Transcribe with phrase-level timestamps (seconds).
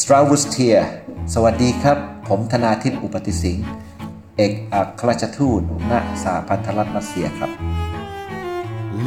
[0.00, 0.76] สตราวุสเทีย
[1.34, 3.68] สวัสดีครับ ผมธนาทิพย์อุปติสิงห์
[4.36, 5.92] เอกอัครราชทูตณ
[6.22, 7.50] สหพันธรัฐรัสเซียครับ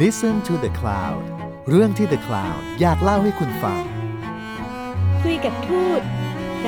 [0.00, 1.22] Listen to the Cloud
[1.68, 3.80] เรื่องที่ The Cloud อยากเล่าให้คุณฟัง
[5.22, 6.00] คุยกับทูต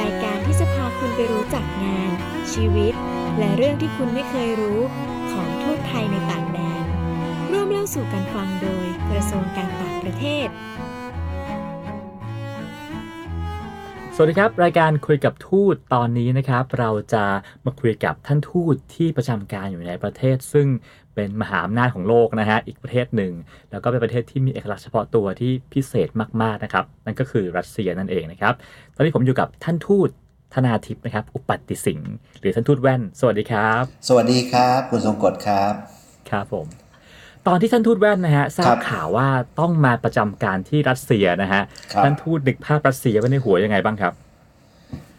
[0.01, 2.11] รายการที่จะพาคุณไปรู้จักงาน
[2.53, 2.95] ชีวิต
[3.39, 4.81] และเรื่องที่คุณไม่เคยรู้
[5.33, 6.85] ของทูตไทยในต่างแดน
[7.53, 10.49] ร่วมเล่าสู่กันฟังโดยกระทรวงการต่างประเทศ
[14.19, 17.25] สวัสดีครับ รายการคุยกับทูตตอนนี้นะครับ เราจะ
[17.65, 20.67] มาคุยกับท่านทูตที่ประจำการอยู่ในประเทศ ซึ่ง
[21.15, 23.33] เป็นมหาอำนาจของโลกนะฮะอีกประเทศหนึ่ง
[23.71, 26.09] แล้วก็เป็นประเทศที่มีเอกลักษณ์เฉพาะตัวที่พิเศษ
[26.43, 28.55] มากๆนะครับ นั่นก็คือรัสเซียนั่นเองนะครับ
[28.95, 30.09] ตอนนี้ผมอยู่กับท่านทูต
[30.55, 35.73] ธนาทิพย์นะครับ อุปัติสิงห์หรือท่านทูตแว่น สวัสดีครับ สวัสดีครับ คุณทรงกฎครับ
[36.31, 36.86] ครับผม
[37.49, 39.29] ตอนที่ท่านทูตแว่นนะฮะทราครับบข่าวว่า
[39.61, 44.13] ต้องมาประจำการที่รัสเซียนะฮะครับท่านทูตนึกภาพรัสเซียไว้ในหัวยังไงบ้างครับ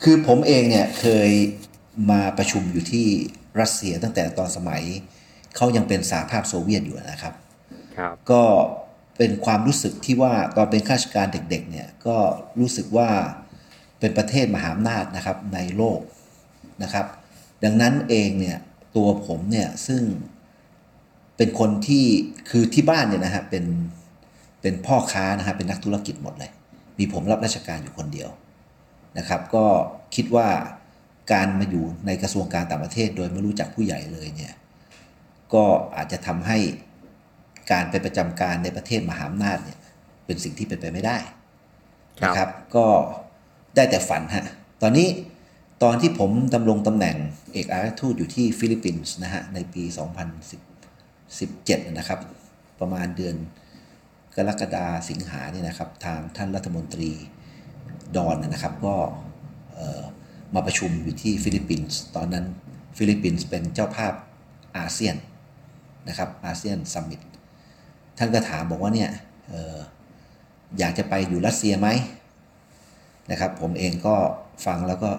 [0.03, 1.29] คือผมเองเนี่ยเคย
[2.11, 3.07] มาประชุมอยู่ที่
[3.61, 4.83] รัสเซียตั้งแต่ตอนสมัย
[5.55, 7.33] เขายังเป็นสหภาพโซเวียตอยู่นะครับ
[7.97, 8.43] ครับ ก็
[9.17, 12.17] เป็นความรู้สึกที่ว่าตอนเป็นข้าราชการเด็กๆเนี่ยก็
[12.59, 13.09] รู้สึกว่า
[13.99, 15.99] เป็นประเทศมหาอำนาจนะครับในโลก
[16.83, 17.05] นะครับ
[17.63, 18.57] ดังนั้นเองเนี่ย
[18.95, 20.01] ตัวผมเนี่ยซึ่ง
[21.37, 22.05] เป็นคนที่
[22.49, 23.65] คือที่บ้านเนี่ยนะฮะเป็น
[24.61, 26.51] เป็นพ่อค้านะฮะเป็นนักธุรกิจหมดเลย
[26.97, 28.29] มีผมรับราชการอยู่คนเดียว
[29.17, 29.65] นะครับ ก็
[30.15, 30.47] คิดว่า
[31.31, 34.53] การมาอยู่ในกระทรวงการต่างประเทศ โดยไม่รู้จักผู้ใหญ่เลยเนี่ย
[35.53, 35.63] ก็
[35.97, 36.57] อาจจะทำให้
[37.71, 39.79] การไปประจำการในประเทศมหาอำนาจเนี่ย
[40.25, 41.17] เป็นสิ่งที่เป็นไปไม่ได้
[42.23, 42.85] นะครับก็
[43.75, 44.45] ได้แต่ฝันฮะ
[44.81, 45.07] ตอนนี้
[45.83, 47.15] ตอนที่ผมดำรงตำแหน่ง
[47.53, 49.83] เอกอัครทูตอยู่ที่ฟิลิปปินส์นะฮะในปี
[51.35, 52.19] 17 นะครับ
[52.79, 53.35] ประมาณเดือน
[54.35, 57.11] กรกฎาสิงหาเนี่ยนะครับ ทางท่านรัฐมนตรี
[58.15, 58.95] ดอนนะครับ ก็
[60.55, 62.45] มาประชุมอยู่ที่ฟิลิปปินส์ตอนนั้น
[62.97, 64.13] ฟิลิปปินส์เป็นเจ้าภาพ
[64.77, 65.15] อาเซียน
[66.07, 67.21] นะครับอาเซียน summit
[68.17, 69.09] ท่านก็ถามบอกว่าเนี่ย
[69.51, 69.77] ออ
[70.79, 71.87] อยากจะไปอยู่รัสเซียไหม
[73.31, 74.15] นะครับ ผมเองก็
[74.65, 75.11] ฟังแล้วก็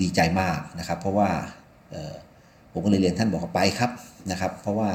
[0.00, 1.30] ดีใจมากนะครับ เพราะว่า
[2.72, 3.90] ผมก็เลยเรียนท่านบอกว่าไปครับ
[4.30, 4.90] นะครับ เพราะว่า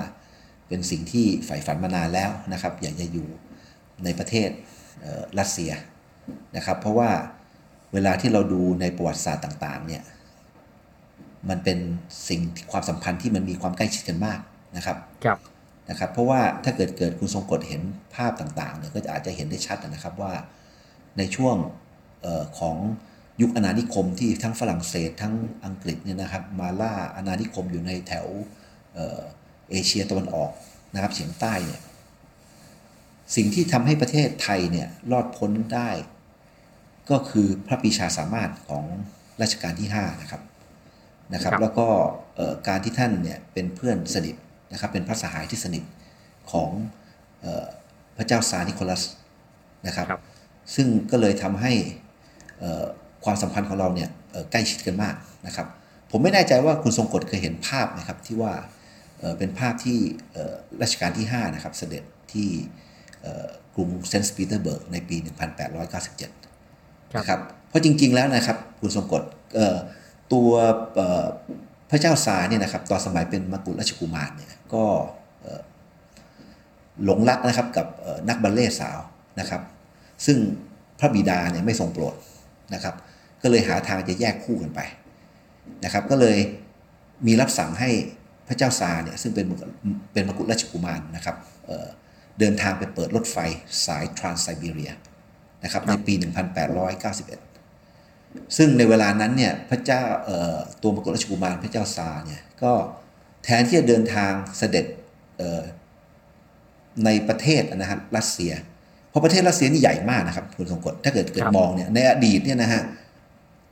[0.68, 3.28] เป็นสิ่งที่ใฝ่ฝันมานานแล้วนะครับ อยากจะอยู่
[4.04, 4.50] ในประเทศ
[5.02, 5.72] เอ่อรัสเซีย
[6.56, 7.10] นะครับ เพราะว่า
[7.94, 10.04] เวลาที่เราดูในประวัติศาสตร์ต่างๆเนี่ย
[11.50, 11.80] มันเป็น
[12.30, 14.40] สิ่งที่ความสัมพันธ์ที่มันมีความใกล้ชิดกันมาก
[14.78, 15.38] นะครับครับ
[15.90, 17.82] นะครับ เพราะว่าถ้าเกิดเกิดคุณทรงกฎเห็น
[18.16, 20.34] ภาพต่างๆเนี่ยก็จะอาจจะเห็นได้ชัดนะครับว่า
[21.18, 21.56] ในช่วง
[22.22, 22.78] เออของ
[23.42, 25.34] ยุคอาณานิคมที่ทั้งฝรั่งเศสทั้ง
[25.66, 28.26] อังกฤษเนี่ยนะครับมาล่าอาณานิคมอยู่ในแถว
[28.94, 29.20] เอ่อ
[29.72, 30.52] เอเชียตะวันออก
[30.94, 31.82] นะครับเฉียงใต้เนี่ย
[33.36, 35.90] สิ่งที่ทำให้ประเทศไทยเนี่ยรอดพ้นได้
[37.10, 38.86] ก็คือพระปรีชาสามารถของ
[39.42, 40.42] รัชกาลที่ 5 นะครับ
[41.34, 41.88] นะครับครับแล้วก็
[42.36, 44.36] เอ่อการที่ท่านเนี่ยเป็นเพื่อนสนิท
[44.72, 45.84] นะครับเป็นพระสหายที่สนิท
[46.52, 46.70] ของ
[47.42, 47.66] เออ
[48.18, 49.04] พระเจ้าซาร์นิโคลัส
[49.88, 50.22] นะครับครับ
[50.76, 51.74] ซึ่งก็เลยทำให้
[52.60, 52.86] เอ่อ
[53.26, 55.16] ความสัมพันธ์ของเราเนี่ยเอ่อใกล้ชิดกันมาก
[55.48, 55.68] นะครับ
[56.12, 58.54] ผมไม่แน่ใจว่าคุณทรงกลดเคยเห็นภาพนะครับที่ว่า
[59.20, 60.00] เอ่อเป็นภาพที่
[60.34, 62.04] เอ่อรัชกาลที่ 5 นะครับ เสด็จ
[62.34, 62.50] ที่
[63.22, 69.24] เอ่อกรุงเซนต์ปีเตอร์เบิร์กในปี 1897ครับนะครับเพราะจริง ๆ แล้วนะครับคุณทรงกลด
[69.56, 69.78] เอ่อ
[70.34, 70.52] ตัว
[70.96, 71.26] เอ่อ
[71.90, 74.84] พระเจ้าซาร์เนี่ยนะครับตอนสมัยเป็นมกุฎราชกุมารเนี่ยก็
[75.42, 75.62] เอ่อ
[77.04, 79.00] หลงรักนะครับกับเอ่อนักบัลเล่ต์สาว
[79.40, 79.62] นะครับ
[80.26, 80.38] ซึ่ง
[81.00, 82.16] พระบิดาเนี่ยไม่ทรงโปรด
[82.74, 82.96] นะครับ
[83.44, 84.80] ก็เลยหาทางจะแยกคู่กันไป
[85.86, 86.38] นะครับ ก็เลย
[87.28, 87.90] มีรับสั่งให้
[88.50, 89.70] พระเจ้าซาร์เนี่ยซึ่งเป็นมกุฎ
[90.14, 91.88] เป็นมกุฎราชกุมารนะครับเอ่อ
[92.40, 93.38] เดินทางไปเปิดรถไฟ
[93.86, 94.92] สายทรานไซบีเรีย
[95.64, 102.72] นะครับในปี 1891 ซึ่งในเวลานั้นเนี่ยพระเจ้าเอ่อตัวมกุฎราชกุมารพระเจ้าซาร์เนี่ยก็
[103.44, 104.86] แทนที่จะเดินทางเสด็จ
[105.38, 105.62] เอ่อ
[107.06, 108.54] ในประเทศนะฮะรัสเซีย
[109.10, 112.82] เพราะประเทศรัสเซียนี่ใหญ่มากนะครับคุณทรงกฎถ้าเกิดเกิดครับมองเนี่ยในอดีตเนี่ยนะฮะ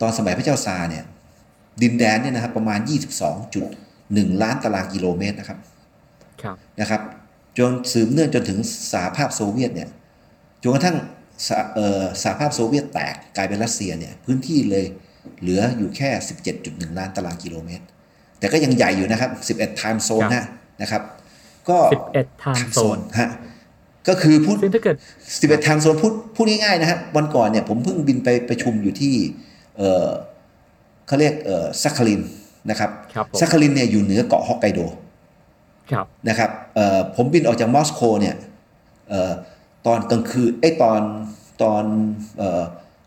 [0.01, 1.03] ตอนสมัยพระเจ้าซาร์เนี่ย
[1.83, 2.79] ดินแดนเนี่ยนะครับประมาณ
[4.15, 5.59] 22.1ล้านตารางกิโลเมตรนะครับ
[6.41, 7.01] ครับนะครับ
[7.57, 8.59] จนสืบเนื่องจนถึง
[8.91, 9.89] สหภาพโซเวียตเนี่ย
[10.63, 10.97] จนกระทั่ง
[11.47, 14.85] สหเอ่อสหภาพโซเวียตแตกกลายเป็นรัสเซียเนี่ยพื้นที่เลย
[15.41, 16.09] เหลืออยู่แค่
[16.53, 17.85] 17.1 ล้านตารางกิโลเมตร
[18.39, 20.45] แต่ก็ยังใหญ่อยู่นะครับ 11 time zone ครับนะ
[20.81, 21.01] นะครับ
[21.69, 21.77] ก็
[22.13, 23.29] 11 time zone ฮะ
[24.07, 24.97] ก็คือพูดซึ่งถ้าเกิด
[25.61, 29.15] 11 time zone พูดพูดง่ายๆนะครับวันก่อนเนี่ยผมเพิ่งบินไปประชุมอยู่ที่
[29.77, 30.07] เออ
[31.07, 32.21] เขาเรียกเออซาคาลิน
[32.69, 34.79] นะครับครับผมซัคคารินเนี่ยอยู่เหนือเกาะฮอกไกโด
[35.91, 38.35] ครับนะครับเอ่อผมบินออกจากมอสโกเนี่ย
[39.09, 39.31] เอ่อ
[39.85, 41.01] ตอนกลางคืนไอ้ยตอน
[41.63, 41.83] ตอน
[42.37, 42.61] เอ่อ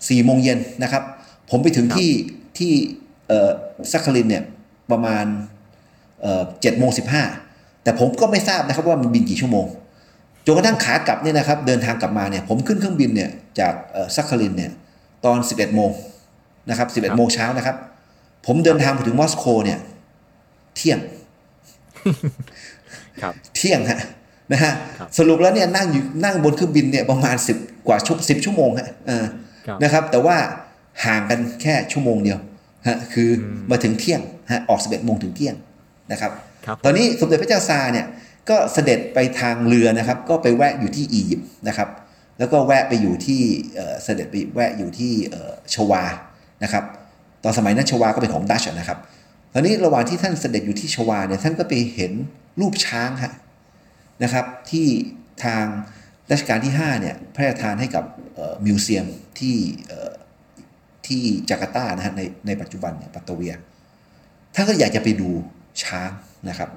[0.09, 1.03] สี่โมงเย็นนะครับ
[1.51, 2.11] ผมไปถึงครับที่
[2.59, 2.73] ที่
[3.29, 3.51] เอ่อ
[3.93, 4.43] ซักคารินเนี่ย
[4.91, 5.25] ประมาณ
[6.61, 7.23] เจ็ดโมงสิบห้า
[7.83, 9.67] แต่ผมก็ไม่ทราบนะครับว่ามันบินกี่ชั่วโมง
[10.47, 13.75] จนกระทั่งขากลับเนี่ยนะครับเดินทางกลับมาเนี่ยผมขึ้นเครื่องบินเนี่ยจาก
[14.17, 14.71] ซักคารินเนี่ย
[15.25, 15.91] ตอน 11 โมง
[16.71, 17.77] นะครับ 11 โมงเช้านะครับ
[18.47, 19.79] ผมเดินทางไปถึงมอสโกเนี่ย
[20.77, 20.99] เที่ยง
[23.23, 24.01] ครับเที่ยงฮะ
[24.53, 29.27] นะฮะครับสรุปแล้วเนี่ยนั่งอยู่นั่งบนเครื่องบินเนี่ยประมาณ10กว่าชั่วสิบชั่วโมงฮะเออ
[29.67, 30.37] ครับนะครับ แต่ว่า
[31.05, 32.39] ห่างกันแค่ชั่วโมงเดียว
[32.89, 34.21] ฮะคืออมมาถึงเที่ยง
[34.51, 35.55] ฮะออก11โมงถึงเที่ยง
[36.13, 36.33] นะครับ
[36.67, 38.07] ครับตอนนี้สมเด็จพระเจ้าซาร์เนี่ย
[38.51, 41.89] ก็เสด็จไปทางเรือนะครับ ก็ไปแวะอยู่ที่อียิปต์นะครับ
[42.39, 43.41] แล้วก็แวะไปอยู่ที่
[43.75, 46.05] เอ่อเสด็จไปแวะอยู่ที่เอ่อชวา
[46.63, 46.85] นะครับ
[47.45, 48.99] ตอนสมัยนั้นชวาก็เป็นของดัชนะครับ
[49.53, 52.13] ตอนนี้ระหว่างที่ท่านเสด็จอยู่ที่ชวาเนี่ยท่านก็ไปเห็น
[52.61, 53.33] รูปช้างฮะ
[54.23, 54.87] นะครับ ที่
[55.45, 55.65] ทาง
[56.31, 58.05] รัชกาลที่5เนี่ยพระราชทานให้กับ
[58.67, 59.07] มิวเซียม
[59.39, 59.57] ที่
[61.07, 63.55] ที่จาการ์ตานะฮะในในปัจจุบันเนี่ยปัตตาเวีย
[64.55, 65.31] ท่านก็อยากจะไปดู
[65.83, 66.11] ช้าง
[66.49, 66.71] นะครับ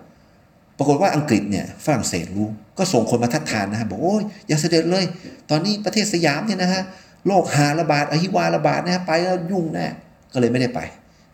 [0.78, 5.06] ปรากฏว่าอังกฤษเนี่ยฝรั่งเศสรู้ก็ส่งคนมาทัดทานนะฮะบอกโอ้ยอย่าเสด็จเลย
[5.50, 6.82] ตอนนี้ประเทศสยามเนี่ยนะฮะ
[7.28, 9.88] โรคหาระบาดอหิวาระบาดนะฮะไปแล้วยุ่งแน่
[10.34, 10.80] ก็เลยไม่ได้ไป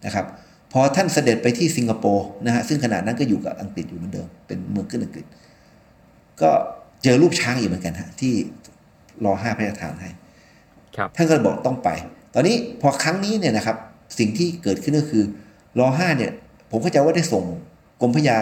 [0.06, 0.26] นะครับ
[0.72, 5.26] พอท่านเสด็จไปที่สิงคโปร์นะฮะซึ่งขณะนั้นก็อยู่กับอังกฤษอยู่เหมือนเดิม เป็นเมืองขึ้นอังกฤษ
[6.42, 6.50] ก็
[7.04, 8.34] เจอรูปช้างอีกเหมือนกันฮะที่
[9.26, 10.10] รอห้าพระราชทานให้
[10.96, 11.90] ครับท่านก็เลยบอกต้องไป
[12.34, 13.78] ตอนนี้พอครั้งนี้เนี่ยนะครับ
[14.20, 15.24] สิ่งที่เกิดขึ้นก็คือ
[15.80, 16.32] รอห้าเนี่ย
[16.72, 17.44] ผมเข้าใจว่าได้ส่ง
[18.02, 18.40] กรมพระยา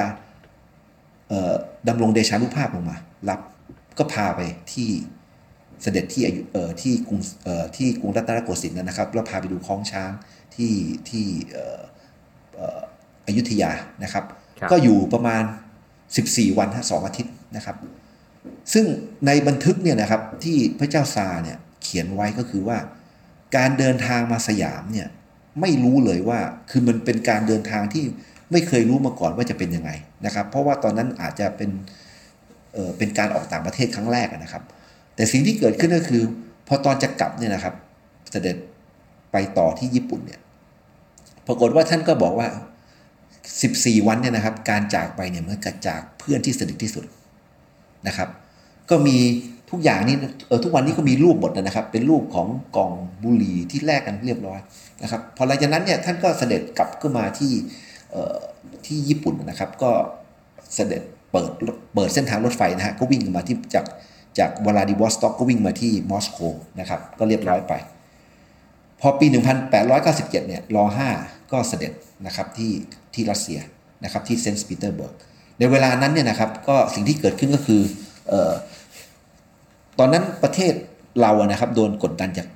[1.29, 1.53] เอ่อ
[1.87, 2.97] ดำรงเดชานุภาพลงมา
[3.29, 3.39] รับ
[3.97, 4.41] ก็พาไป
[4.73, 4.89] ที่
[5.81, 10.11] เสด็จที่อายุเอ่อที่กรุงเอ่อที่กรุงรัตนโกสินทร์นะครับแล้วพาไปดูคลองช้าง
[10.55, 10.73] ที่
[11.09, 11.81] ที่เอ่อ
[12.55, 12.79] เอ่อ
[13.27, 13.71] อยุธยา
[14.03, 14.23] นะครับ
[14.59, 15.43] ครับ ก็อยู่ประมาณ
[15.99, 17.77] 14 วันฮะสองอาทิตย์นะครับ
[18.73, 18.85] ซึ่ง
[19.25, 22.77] ในบันทึกเนี่ยนะครับที่พระเจ้าซาร์เนี่ยเขียนไว้ก็คือว่า
[23.57, 25.07] การเดินทางมาสยามเนี่ย
[25.61, 26.39] ไม่รู้เลยว่า
[26.69, 28.03] คือมันเป็นการเดินทางที่
[28.51, 29.91] ไม่เคยรู้มาก่อนว่าจะเป็นยังไง
[30.25, 31.69] นะครับ เพราะว่าตอนนั้นอาจจะเป็น
[32.73, 34.63] เอ่อเป็นการออกต่างประเทศครั้งแรกอะนะครับ
[35.15, 36.23] แต่สิ่งที่เกิดขึ้นก็คือ
[36.67, 37.73] พอตอนจะกลับเนี่ยนะครับ
[38.31, 38.55] เสด็จ
[39.31, 40.39] ไปต่อที่ญี่ปุ่นเนี่ย
[41.47, 42.47] ปรากฏว่าท่านก็บอกว่า
[43.27, 47.05] 14 วันเนี่ยนะครับ การจากไปเนี่ยเหมือนกับจากเพื่อนที่สนิทที่สุด
[48.07, 48.29] นะครับ
[48.89, 49.17] ก็มี
[49.71, 50.15] ทุกอย่างนี่
[50.47, 52.91] เออทุกวันนี้ก็มีรูปหมดนะครับ เป็นรูปของกล่อง
[53.23, 54.59] บุหรี่ที่แลกกันเรียบร้อย
[55.03, 57.51] นะครับพอหลังจากนั้นเนี่ยท่านก็เสด็จกลับก็มาที่
[58.11, 58.35] เอ่อ
[58.85, 59.91] ที่ญี่ปุ่นนะครับ ก็
[60.75, 61.01] เสด็จ
[61.31, 61.51] เปิด
[61.93, 63.85] เปิดเส้นทางรถไฟนะฮะก็วิ่งมาที่จาก
[64.39, 66.39] จากวลาดิวอสต็อกก็วิ่งมาที่มอสโก
[66.79, 67.73] นะครับ ก็เรียบร้อยไป
[69.01, 69.25] พอปี
[69.77, 70.85] 1897 เนี่ยรอ
[71.17, 71.91] 5ก็เสด็จ
[72.25, 72.71] นะครับที่
[73.13, 73.59] ที่รัสเซีย
[74.03, 75.13] นะครับที่เซนต์ปีเตอร์เบิร์ก
[75.59, 77.81] ในเวลานั้นเนี่ยนะครับก็สิ่งที่เกิดขึ้นก็คือ
[78.29, 78.51] เออ
[79.99, 80.73] ตอนนั้นประเทศ
[81.21, 82.47] เราอะนะครับโดนกดดันจาก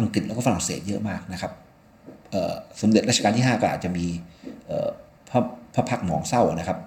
[0.00, 1.52] อังกฤษแล้วก็ฝรั่งเศสเยอะมากนะครับ
[2.30, 4.06] เอ่อสมเด็จรัชกาลที่ 5 ก็อาจจะมี
[4.66, 4.88] เอ่อ
[5.30, 5.40] พระ
[5.74, 6.78] พระพักหมองเศร้านะครับ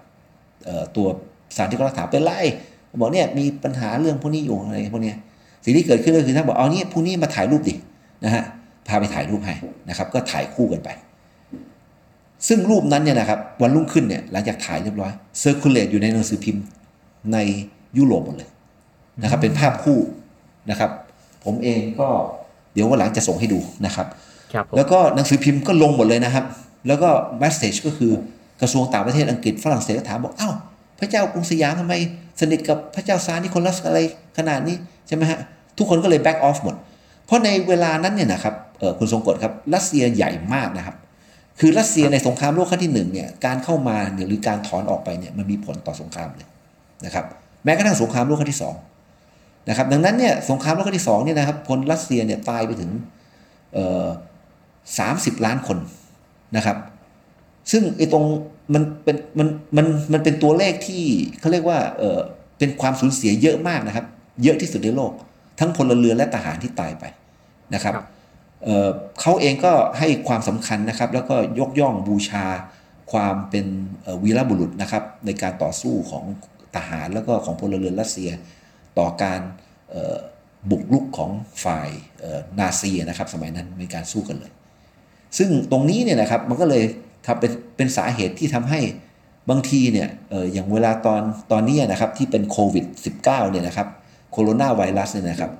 [0.65, 1.07] เอ่อตัว
[1.55, 2.33] สารที่เขารักษาเป็นไร
[2.99, 5.13] บอกเนี่ยมีปัญหาเรื่องพวกนี้อยู่อะไรพวกนี้
[5.63, 7.75] สิ่งที่เกิดขึ้นก็คือท่านบอกเอาเนี่ยพวกนี้มาถ่ายรูปดิ
[8.25, 8.43] นะฮะ
[8.87, 9.55] พาไปถ่ายรูปให้
[9.89, 10.89] นะครับ ก็ถ่ายคู่กันไป
[12.47, 16.63] ซึ่งรูปนั้นเนี่ยนะครับ วันรุ่งขึ้นเนี่ยหลังจากถ่ายเรียบร้อย circulate อยู่ในหนังสือพิมพ์
[17.33, 17.37] ใน
[17.97, 18.49] ยุโรปหมดเลย
[19.21, 19.99] นะครับ เป็นภาพคู่
[20.69, 20.91] นะครับ
[21.45, 22.09] ผมเองก็
[22.73, 24.07] เดี๋ยววันหลังจะส่งให้ดูนะครับ
[24.53, 26.45] ครับผมแล้วก็หนังสือพิมพ์ก็ลงหมดเลยนะครับ
[26.87, 27.09] แล้วก็
[27.39, 28.11] message ก็คือ
[28.61, 30.53] กระทรวงต่างประเทศอังกฤษฝรั่งเศสก็ถามบอกอ้าว
[30.99, 31.93] พระเจ้ากรุงสยามทำไม
[32.39, 33.99] สนิทกับพระเจ้าซาร์นิโคลัสอะไร
[34.37, 34.75] ขนาดนี้
[35.07, 35.39] ใช่ไหมฮะ
[35.77, 36.75] ทุกคนก็เลย back off หมด
[37.25, 40.95] เพราะในเวลานั้นเนี่ยนะครับเอ่อ คุณทรงกลดครับรัสเซียใหญ่มากนะครับ
[41.59, 46.47] คือรัสเซียในสงครามโลกครั้งที่หนึ่งเนี่ยการเข้ามาหรือการถอนออกไปเนี่ยมันมีผลต่อสงครามเลย
[47.05, 47.25] นะครับ
[47.63, 48.75] แม้กระทั่งสงครามโลกครั้งที่สอง
[49.69, 52.91] นะครับดังนั้นเนี่ยสงครามโลกครั้งที่สองเนี่ยนะครับพลรัสเซียเนี่ยตายไปถึง
[54.97, 55.77] สามสิบล้านคน
[56.55, 56.77] นะครับ
[57.71, 58.25] ซึ่งไอ้ตรง
[58.73, 61.03] มันเป็นมันมันมันเป็นตัวเลขที่
[61.39, 62.19] เขาเรียกว่าเออ
[62.57, 64.05] เป็นความสูญเสียเยอะมากนะครับ
[64.43, 65.11] เยอะที่สุดในโลก
[65.59, 67.03] ทั้งพลเรือนและทหารที่ตายไป
[67.73, 68.07] นะครับครับ
[69.21, 72.45] เขาเองก็ให้ความสำคัญนะครับ แล้วก็ยกย่องบูชา
[73.11, 73.65] ความเป็น
[74.23, 76.23] วีรบุรุษนะครับ ในการต่อสู้ของ
[76.75, 78.31] ทหารแล้วก็ของพลเรือนรัสเซีย
[78.99, 79.41] ต่อการ
[80.69, 81.31] บุกรุกของ
[81.65, 81.89] ฝ่าย
[82.59, 84.51] นาซีนะครับ สมัยนั้นมีการสู้กันเลย
[85.37, 86.83] ซึ่งตรงนี้เนี่ยนะครับมันก็เลย
[87.25, 88.79] ทำเป็นเป็นสาเหตุที่ทำให้
[89.49, 91.21] บางทีเนี่ยอออย่างเวลาตอน
[91.51, 92.85] ตอนนี้นะครับที่เป็นโควิด
[93.21, 93.87] -19 เนี่ยนะครับ
[94.31, 95.51] โคโรนาไวรัสเนี่ยนะครับ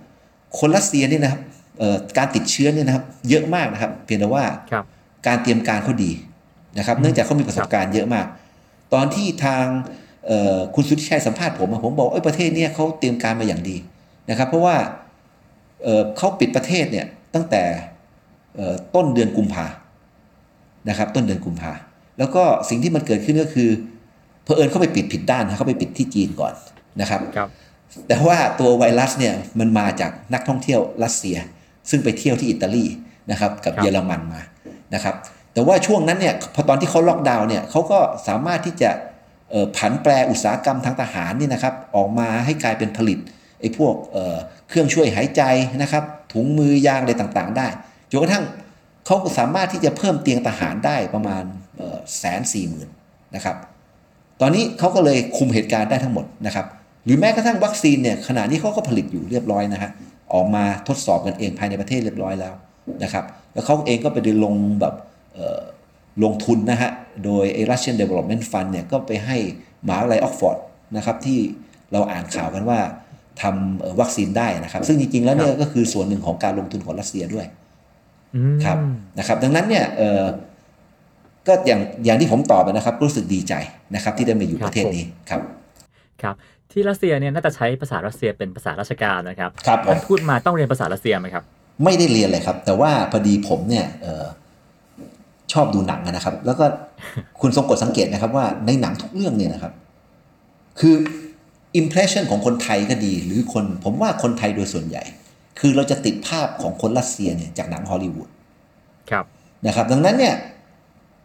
[0.60, 1.42] คนรัสเซียเนี่ยนะครับ
[2.18, 4.86] การติดเชื้อเนี่ยนะครับ เยอะมากนะครับ เพียงแต่ว่าครับ
[5.28, 6.12] การเตรียมการเขาดี
[6.78, 8.26] นะครับ เนื่องจากเขามีประสบการณ์เยอะมาก
[8.94, 9.66] ตอนที่ทาง
[10.28, 13.78] เอ่อคุณสุทธิชัยสัมภาษณ์ผมอะผมบอกเอ้ยประเทศเนี่ยเขาเตรียมการมาอย่างดี
[14.30, 14.76] นะครับ เพราะว่า
[15.84, 17.64] เอ่อเขาปิดประเทศเนี่ยตั้งแต่
[18.56, 19.66] เอ่อต้นเดือนกุมภา
[20.90, 21.74] นะครับ ต้นเดือนกุมภา
[22.20, 23.70] แล้วก็สิ่งที่มันเกิดขึ้นก็คือ
[24.44, 26.54] เพอเอิญเข้าไปปิดผิดด้านนะเขาไปปิดที่จีนก่อน
[27.02, 27.50] นะครับครับ
[28.08, 31.38] แต่ว่าตัวไวรัสเนี่ยมันมาจากนักท่องเที่ยวรัสเซีย
[31.90, 32.86] ซึ่งไปเที่ยวที่อิตาลี
[33.32, 34.42] นะครับกับครับเยอรมันมา
[34.96, 35.16] นะครับ
[35.54, 38.90] แต่ว่าช่วงนั้นเนี่ยพอตอนที่เขาล็อกดาวน์เนี่ยเขาก็สามารถที่จะ
[39.52, 43.20] เอ่อผันแปรอุตสาหกรรมทางทหารนี่นะครับออกมาให้กลายเป็นผลิต
[43.60, 44.38] ไอ้พวกเอ่อ
[44.70, 45.42] เครื่องช่วยหายใจ
[45.82, 47.68] นะครับถุงมือยางอะไรต่างๆ ได้
[48.12, 48.46] จนกระทั่ง
[49.06, 51.44] เขาสามารถที่จะเพิ่มเตียงทหารได้ประมาณ
[52.20, 52.90] แสนสี่หมื่น
[53.36, 53.56] นะครับ
[54.42, 56.66] ตอนนี้เขาก็เลยคุมเหตุการณ์ได้ทั้งหมดนะครับ
[57.06, 59.92] หรือแม้กระทั่งวัคซีนเนี่ยขณะนี้เขาก็ผลิตอยู่เรียบร้อยนะฮะ
[60.34, 62.54] ออกมาทดสอบกันเองภายในประเทศเรียบร้อยแล้ว
[63.04, 64.96] นะครับ แล้วเขาเองก็ไปลงแบบ
[65.34, 65.62] เอ่อ
[66.24, 66.92] ลงทุนนะฮะ
[67.26, 69.38] โดยไอ้ Russian Development Fund เนี่ยก็ไปให้
[69.88, 70.58] มหาวิทยาลัยออกซ์ฟอร์ด
[70.96, 71.40] นะครับที่
[71.92, 72.80] เราอ่านข่าวกันว่า
[73.42, 77.46] ทำเอ่อวัคซีนได้นะครับ ซึ่งจริงๆแล้วเนี่ยก็คือส่วนหนึ่งของการลงทุนของรัสเซียด้วย
[78.36, 78.78] อืมครับ
[79.20, 80.26] นะครับดังนั้นเนี่ยเอ่อ
[81.48, 83.54] ก็อย่างอย่างที่ผมตอบไปนะครับรู้สึกดีใจ
[83.96, 85.42] นะครับ ที่ได้มาอยู่ประเทศนี้ครับ
[86.22, 86.36] ครับ
[86.72, 91.44] ที่รัสเซียเนี่ยน่าจะใช้ภาษารัสเซียเป็นภาษาราชการนะครับครับผมท่านทูตมาต้องเรียนภาษารัสเซียไหมครับ
[91.84, 94.26] ไม่ได้เรียนเลยครับ แต่ว่าพอดีผมเนี่ยเออ
[95.54, 96.66] ชอบดูหนังอะนะครับ แล้วก็
[97.42, 99.74] คุณทรงกลดสังเกตนะครับว่าในหนังทุกเรื่องเนี่ยนะครับ
[100.80, 100.96] คือ
[101.76, 105.04] impression ของคนไทยก็ดี หรือคนผมว่าคนไทยโดยส่วนใหญ่
[105.60, 108.30] คือเราจะติดภาพของคนรัสเซียเนี่ยจากหนังฮอลลีวูด
[109.12, 109.26] ครับ
[109.68, 110.36] นะครับ ดังนั้นเนี่ย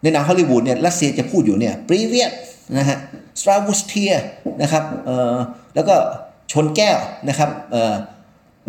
[0.03, 2.33] ในหนังฮอลลีวูดเนี่ยรัสเซียจะพูดอยู่เนี่ยпривет
[2.79, 2.99] นะฮะ
[3.41, 4.13] здравствуйте
[4.63, 5.35] นะครับเอ่อ
[5.75, 5.95] แล้วก็
[6.53, 7.95] ชนแก้วนะครับเอ่อ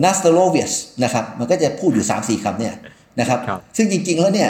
[0.03, 2.73] на здоровьеนะครับมันก็จะพูดอยู่ 3 4คำเนี่ย
[3.19, 4.49] นะครับครับซึ่งจริง ๆ แล้วเนี่ย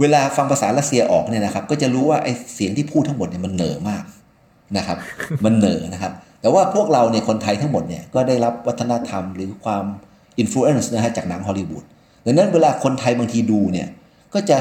[0.00, 4.04] เวลาฟังภาษารัสเซียออกเนี่ยนะครับก็จะรู้ว่าไอ้เสียงที่พูดทั้งหมดเนี่ยมันเหน่อมาก
[4.76, 4.98] นะครับ
[5.44, 9.84] มันเหน่อนะครับ แต่ว่าพวกเราเนี่ยคนไทยทั้งหมดเนี่ยก็ได้รับวัฒนธรรมหรือความ
[10.38, 11.84] อิม l u เ n นซ์นะฮะจากหนังฮอลลีวูด
[12.24, 13.88] ดังนั้นเวลาคนไทยบางทีดูเนี่ย
[14.34, 14.58] ก็จะ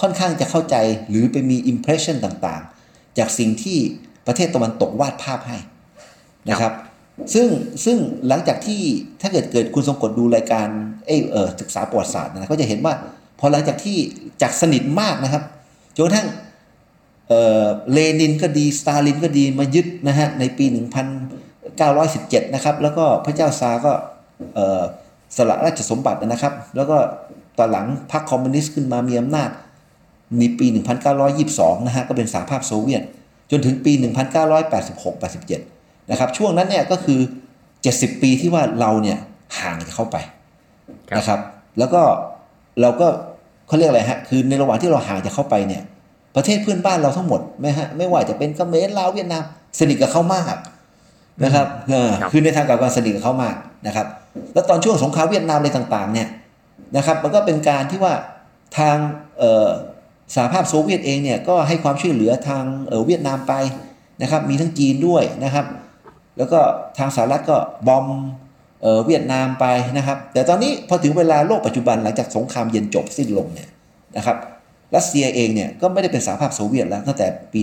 [0.00, 0.76] ค่อนข้างจะเข้าใจ
[1.08, 3.78] หรือไปมีอิมเพรสชันต่างๆ จากสิ่งที่
[4.26, 5.58] ประเทศตะวันตกวาดภาพให้
[6.50, 6.72] นะครับ
[7.34, 7.48] ซึ่ง
[7.84, 8.82] ซึ่งหลังจากที่
[9.20, 10.68] ถ้าเกิดเกิดคุณทรงกลดดูรายการ
[11.06, 12.94] เอเออศึกษาประวัติศาสตร์นะก็จะเห็นว่า
[13.38, 13.98] พอหลังจากที่
[14.42, 15.42] จากสนิทมากนะครับ
[15.96, 16.28] จนกระทั่ง
[17.28, 20.64] เออเลนินก็ดีสตาลินก็ดีมายึดนะฮะในปี
[22.00, 23.92] 1917 นะครับ แล้วก็พระเจ้าซาร์ก็
[25.36, 26.98] สละราชสมบัตินะครับ แล้วก็
[27.58, 29.50] ตอนหลังพรรคคอมมิวนิสต์ขึ้นมามีอำนาจ
[30.40, 30.66] มีปี
[31.26, 33.02] 1922 นะฮะ ก็เป็นสหภาพโซเวียต
[33.50, 33.92] จนถึงปี
[34.62, 37.20] 1986-87 นะครับ ช่วงนั้นเนี่ยก็คือ
[37.70, 39.18] 70 ปีที่ว่าเราเนี่ย
[39.60, 40.16] ห่างจากเข้าไป
[41.10, 41.40] ครับนะครับ
[41.78, 42.02] แล้วก็
[42.80, 43.08] เราก็
[43.66, 45.82] เขาเรียกอะไรฮะ คือในระหว่างที่เราห่างจากเข้าไปเนี่ย
[46.36, 49.42] ประเทศเพื่อนบ้านเราทั้งหมดไหมฮะ ไม่ว่าจะเป็นเขมรลาวเวียดนาม
[49.78, 50.56] สนิทกับเขามาก
[51.44, 54.06] นะครับเออครับคือในทางกลับกันสนิทกับเขามากนะครับ
[54.54, 56.28] แล้วตอนช่วงสงครามเวียดนามอะไรต่างๆ เนี่ย
[56.96, 58.14] นะครับ มันก็เป็นการที่ว่า
[58.78, 58.96] ทาง
[60.34, 63.54] สหภาพโซเวียตเองเนี่ยก็ให้ความช่วยเหลือทางเเวียดนามไป
[64.22, 65.66] นะครับ มีทั้งจีนด้วยนะครับ
[66.38, 66.58] แล้วก็
[66.98, 67.56] ทางสหรัฐก็
[67.88, 68.06] บอม
[68.82, 69.66] เออเวียดนามไป
[69.96, 73.68] นะครับ แต่ตอนนี้พอถึงเวลาโลกปัจจุบันหลังจากสงครามเย็นจบสิ้นลงเนี่ย
[74.16, 74.36] นะครับ
[74.96, 77.60] รัสเซียเองเนี่ยก็ไม่ได้เป็นสหภาพโซเวียตแล้วตั้งแต่ปี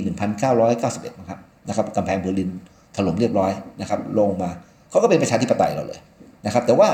[0.59, 2.49] 1991 นะครับนะครับกำแพงเบอร์ลิน
[2.95, 4.49] ถล่มเรียบร้อยนะครับลงมา
[4.89, 5.99] เขาก็เป็นประชาธิปไตยเราเลย
[6.45, 6.89] นะครับ แต่ว่า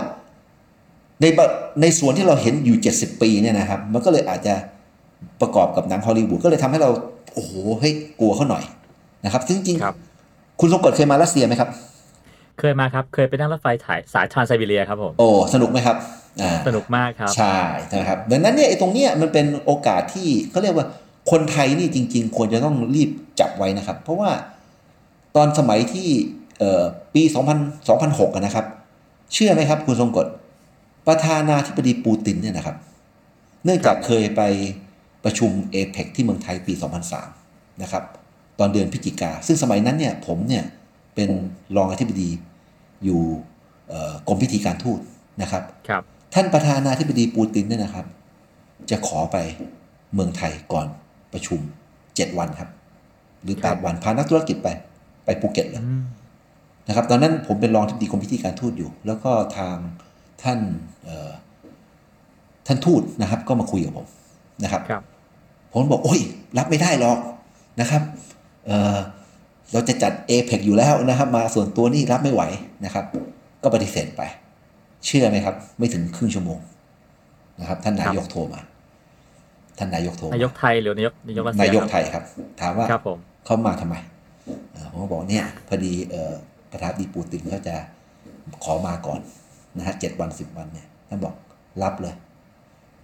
[1.22, 1.40] ในบ
[1.82, 4.54] ในส่วนที่เราเห็นอยู่ 70 ปีเนี่ยนะครับ มันก็เลยอาจจะ
[5.42, 6.90] ประกอบกับหนังฮอลลีวูดก็เลยทำให้เรา
[7.34, 8.64] โอ้โหเฮ้ยกลัวเขาหน่อย
[9.26, 9.96] นะครับซึ่งจริงๆครับ
[10.60, 11.70] คุณสงกดเคยมารัสเซียไหมครับ
[12.60, 15.98] เคยมาครับ เคยไปนั่งรถไฟถ่ายสายทรานไซบีเรียครับผมโอ้สนุกไหมครับ
[16.42, 17.58] อ่าสนุกมากครับ ใช่
[18.00, 20.88] นะครับดังนั้นเนี่ยไอ้ตรงเนี้ยมันเป็นโอกาสที่เขาเรียกว่า
[21.32, 24.32] คนไทยนี่จริง ๆ ควรจะต้องรีบจับไว้นะครับ เพราะว่า
[25.36, 26.10] ตอนสมัยที่
[26.60, 27.24] เอ่อปี
[27.58, 28.66] 2000 2006อะนะครับ
[29.34, 30.28] เชื่อไหมครับ คุณทรงกฎ
[31.08, 32.78] ประธานาธิบดีปูตินเนี่ยนะครับ
[33.66, 34.42] เนื่องจากเคยไป
[35.24, 36.74] ประชุมเอเปกที่เมืองไทยปี
[37.28, 38.04] 2003 นะครับ
[38.60, 40.64] ตอนเดือนพฤศจิกา ซึ่งสมัยนั้นเนี่ยผมเนี่ย
[41.16, 41.30] เป็น
[41.76, 42.30] รองอธิบดี
[43.04, 43.22] อยู่
[43.90, 45.00] เอ่อกรมพิธีการทูต
[45.42, 48.06] นะครับครับ ท่านประธานาธิบดีปูตินเนี่ยนะครับ
[48.90, 49.38] จะขอไป
[50.14, 50.88] เมืองไทยก่อน
[51.34, 51.60] ประชุม
[52.16, 52.70] เจ็ดวันครับ
[53.44, 54.68] หรือแปครัดบวันพานักธุรกิจไป
[55.26, 56.04] ไปภูเก็ตเลยอืม
[56.88, 59.78] นะครับ ตอนนั้นผมเป็นรองที่ดีกรมพิธีการทูตอยู่ แล้วก็ทาง
[60.44, 60.60] ท่าน
[61.04, 61.32] เอ่อ
[62.68, 64.08] ท่านทูตนะครับ ก็มาคุยกับผม
[64.64, 65.04] นะครับครับ
[65.74, 66.22] ผมบอกโอ้ย
[66.58, 67.18] รับไม่ได้หรอก
[67.80, 68.02] นะครับ
[68.66, 68.98] เอ่อ
[69.72, 72.44] เราจะจัดเอเ c อยู่แล้วนะครับ มาส่วนตัวนี่รับไม่ไหว
[72.86, 73.06] นะครับ
[73.64, 74.22] ก็ปฏิเสธไป
[75.06, 76.60] เชื่อไหมครับ ไม่ถึงครึ่งชั่วโมง
[77.60, 78.62] นะครับ ท่านนายกโทรมา
[79.78, 82.24] ท่านนายกโทรมนายกไทยหรือนายกนายกรัสเซียนายกครับไทยครับ
[82.62, 83.96] ถามว่าครับผมเขามาทำไม
[84.72, 86.34] เอ่อผมก็บอกเนี่ยพอดีเอ่อ
[86.72, 87.76] ประธานาธิบดีปูตินเขาจะ
[88.64, 89.20] ขอมาก่อน
[89.78, 91.36] นะฮะเจ็ดวันสิบวันเนี่ยท่านบอก
[91.84, 92.14] รับเลย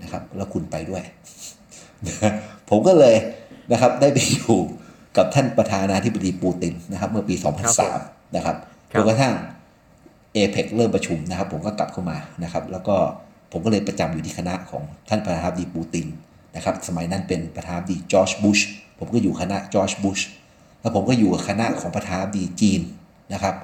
[0.01, 1.03] นะครับ แล้วคุณไปด้วย
[2.69, 3.15] ผมก็เลย
[3.71, 4.57] นะครับ ได้ไปอยู่
[5.17, 7.35] กับท่านประธานาธิบดีปูตินนะครับ เมื่อปี
[7.85, 8.55] 2003 นะครับ
[8.91, 9.33] ครัจบนกระทั่ง
[10.33, 12.95] เอเ c เริ่มประชุมนะครับ ผมก็กลับเข้ามานะครับ แล้วก็
[13.51, 16.07] ผมก็เลยประจำอยู่ที่คณะของท่านประธานาธิบดีปูติน
[16.55, 18.59] นะครับ สมัยนั้นเป็นประธานาธิบดีจอร์จบุช
[18.99, 20.19] ผมก็อยู่คณะจอร์จบุช
[20.81, 22.81] แล้วผมก็อยู่กับคณะของประธานาธิบดีจีน
[23.33, 23.55] นะครับ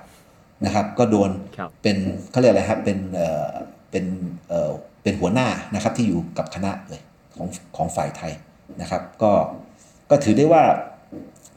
[0.65, 1.97] นะครับ ก็โดนครับเป็น
[2.31, 3.49] เขาเรียกอะไรครับเป็นเอ่อ
[3.91, 4.05] เป็น
[4.49, 4.71] เอ่อ
[5.03, 7.01] เป็นหัวหน้านะครับที่อยู่กับคณะเลย
[7.35, 7.47] ของ
[7.77, 8.31] ของฝ่ายไทย
[8.81, 9.31] นะครับ ก็
[10.09, 10.63] ก็ถือได้ว่า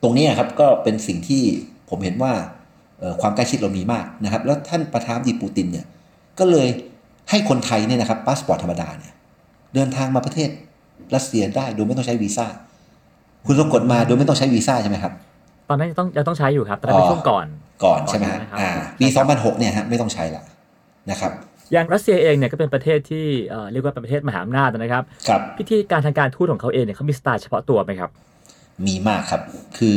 [0.02, 1.43] ตรงนี้ครับก็เป็นสิ่งที่
[1.90, 2.33] ผมเห็นว่า
[3.00, 5.87] เอ่อความใกล้ชิดเรามีมากนะครับ แล้วท่านประธานาธิบดีปูตินเนี่ย
[6.38, 6.69] ก็เลย
[7.31, 9.12] ให้คนไทยเนี่ยนะครับพาสปอร์ตธรรมดาเนี่ย
[9.75, 10.50] เดินทางมาประเทศ
[11.14, 12.47] รัสเซียได้โดยไม่ต้องใช้วีซ่า
[13.47, 15.12] คุณทรงกลดมาโดยไม่ต้องใช้วีซ่าใช่ไหมครับ
[15.69, 17.47] ตอนนั้นยังต้องยังต้องใช้อยู่ครับแต่นั้นเป็นช่วงก่อน
[17.85, 20.42] ก่อนใช่ไหมฮะก่อนนะครับอ่าปีใช่ครับ2006 เนี่ยฮะไม่ต้องใช้ละ
[21.11, 21.32] นะครับ
[21.73, 28.11] อย่างรัสเซียเองเนี่ยก็เป็นประเทศที่เอ่อเรียกว่าเป็นประเทศมหาอำนาจนะครับครับพิธีการทางการทูตของเขาเองเนี่ยเขามีสไตล์เฉพาะตัวไหมครับ
[28.87, 29.42] มีมากครับ
[29.78, 29.97] คือ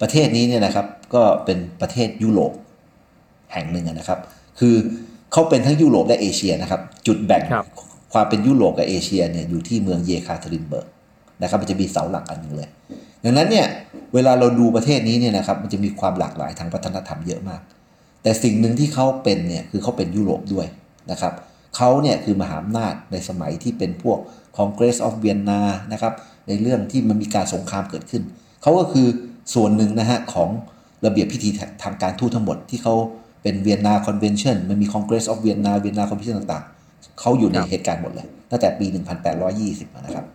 [0.00, 2.52] ประเทศนี้เนี่ยนะครับก็เป็นประเทศยุโรป
[3.52, 4.18] แห่งหนึ่งนะครับ
[4.58, 4.74] คือ
[5.32, 7.66] เขาเป็นทั้งยุโรปและเอเชียนะครับ จุดแบ่งครับ
[8.12, 10.88] ความเป็นยุโรปกับเอเชียเนี่ยอยู่ที่เมืองเยคาเทรินเบิร์ก
[11.42, 12.68] นะครับมันจะมีเสาหลักอันหนึ่งเลย
[13.24, 13.66] ดังนั้นเนี่ย
[14.14, 17.60] เวลาเราดูประเทศนี้เนี่ยนะครับมันจะมีความหลากหลายทางวัฒนธรรมเยอะมาก
[18.22, 20.66] แต่สิ่งหนึ่งที่เขาเป็นเนี่ยคือเขาเป็นยุโรปด้วย
[21.10, 21.32] นะครับ
[21.76, 24.18] เขาเนี่ยคือมหาอำนาจในสมัยที่เป็นพวก
[24.58, 25.60] Congress of Vienna
[25.92, 26.12] นะครับ
[26.48, 28.22] ในเรื่องที่มันมีการสงครามเกิดขึ้น
[28.62, 29.06] เขาก็คือ
[29.54, 30.48] ส่วนหนึ่งนะฮะของ
[31.06, 31.50] ระเบียบพิธี
[31.82, 32.94] ทางการทูตทั้งหมดที่เขา
[33.42, 38.86] เป็นเวียนนาคอนเวนชั่นมันมี Congress of Vienna เวียนนาคอนเวนชั่นต่างๆ เขาอยู่ในเหตุการณ์หมดเลย ตั้งแต่ปี
[39.46, 40.26] 1820 นะครับ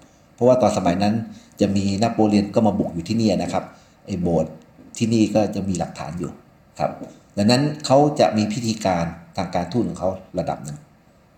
[0.44, 1.14] ราะว่าตอนสมัยนั้น
[1.62, 3.64] จะมีนโปเลียนก็มาบุกอยู่ที่นี่นะครับ
[4.06, 4.52] ไอ้โบสถ์
[4.98, 6.32] ที่นี่ก็จะมีหลักฐานอยู่
[6.80, 6.92] ครับ
[7.38, 9.06] ดังนั้นเขาจะมีพิธีการ
[9.38, 10.10] ทางการทูตของเขา
[10.40, 10.78] ระดับหนึ่ง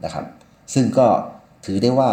[0.04, 0.26] นะครับ
[0.74, 1.08] ซึ่งก็
[1.66, 2.12] ถือได้ว่า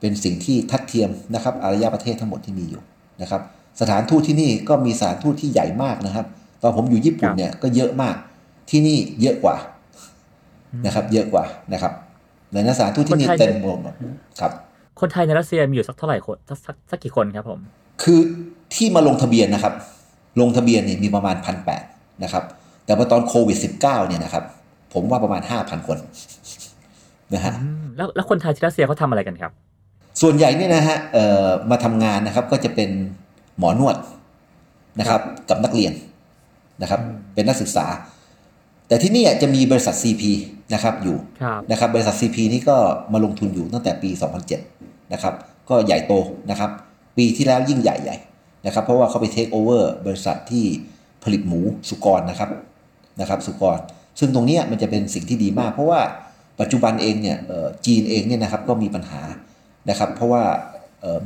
[0.00, 2.82] เป็นสิ่งที่ทัดเทียมนะครับอารยประเทศทั้งหมดที่มีอยู่
[3.22, 3.42] นะครับ
[3.80, 6.26] สถานทูตที่นี่ก็มีสถานทูตที่ใหญ่มากนะครับ
[6.62, 8.16] ตอนผมอยู่ญี่ปุ่นเนี่ยก็เยอะมาก
[8.70, 9.56] ที่นี่เยอะกว่า
[10.86, 11.92] นะครับ เยอะกว่านะครับ
[12.52, 13.78] ในนสถานทูตที่นี่เต็มหมด
[14.40, 14.52] ครับ
[15.00, 17.60] คนไทยในรัสเซียมีอยู่สักเท่าไหร่คนสักสักสักกี่คนครับผม
[18.02, 18.20] คือ
[18.74, 19.74] ที่มาลงทะเบียนนะครับ
[20.40, 21.82] ลงทะเบียนเนี่ยมีประมาณพันแปด
[22.24, 22.44] นะครับ
[22.84, 24.44] แต่พอตอนโควิด -19 เนี่ยนะครับ
[24.92, 25.98] ผมว่าประมาณ 5,000 คน
[27.34, 29.52] นะฮะอืมแล้วแล้วคนไทยที่รัสเซียเขาทำอะไรกันครับ
[30.22, 32.90] ส่วนใหญ่เนี่ยนะฮะเอ่อมาทำงานนะครับก็จะเป็น
[33.58, 33.96] หมอนวด
[35.00, 35.92] นะครับ กับนักเรียน
[36.82, 37.00] นะครับ
[37.34, 37.86] เป็นนักศึกษา
[38.88, 40.22] แต่ที่นี่จะมีบริษัท CP
[40.74, 42.76] นะครับอยู่ครับนะครับบริษัท CP นี่ก็
[43.12, 44.10] มาลงทุนอยู่ตั้งแต่ปี
[44.46, 44.75] 2007
[45.12, 45.34] นะครับ
[45.68, 46.12] ก็ใหญ่โต
[46.50, 46.70] นะครับ
[47.16, 48.16] ปีที่แล้วยิ่งใหญ่ใหญ่
[48.66, 50.64] นะครับ เพราะว่าเขาไปเทคโอเวอร์บริษัทที่
[51.24, 52.50] ผลิตหมูสุกรนะครับ
[53.20, 53.78] นะครับ สุกร
[54.18, 56.00] ซึ่งตรงนี้มันจะเป็นสิ่งที่ดีมาก เพราะว่า
[56.60, 57.38] ปัจจุบันเองเนี่ย
[57.86, 59.22] จีนเองเนี่ยนะครับก็มีปัญหา
[59.90, 60.42] นะครับ เพราะว่า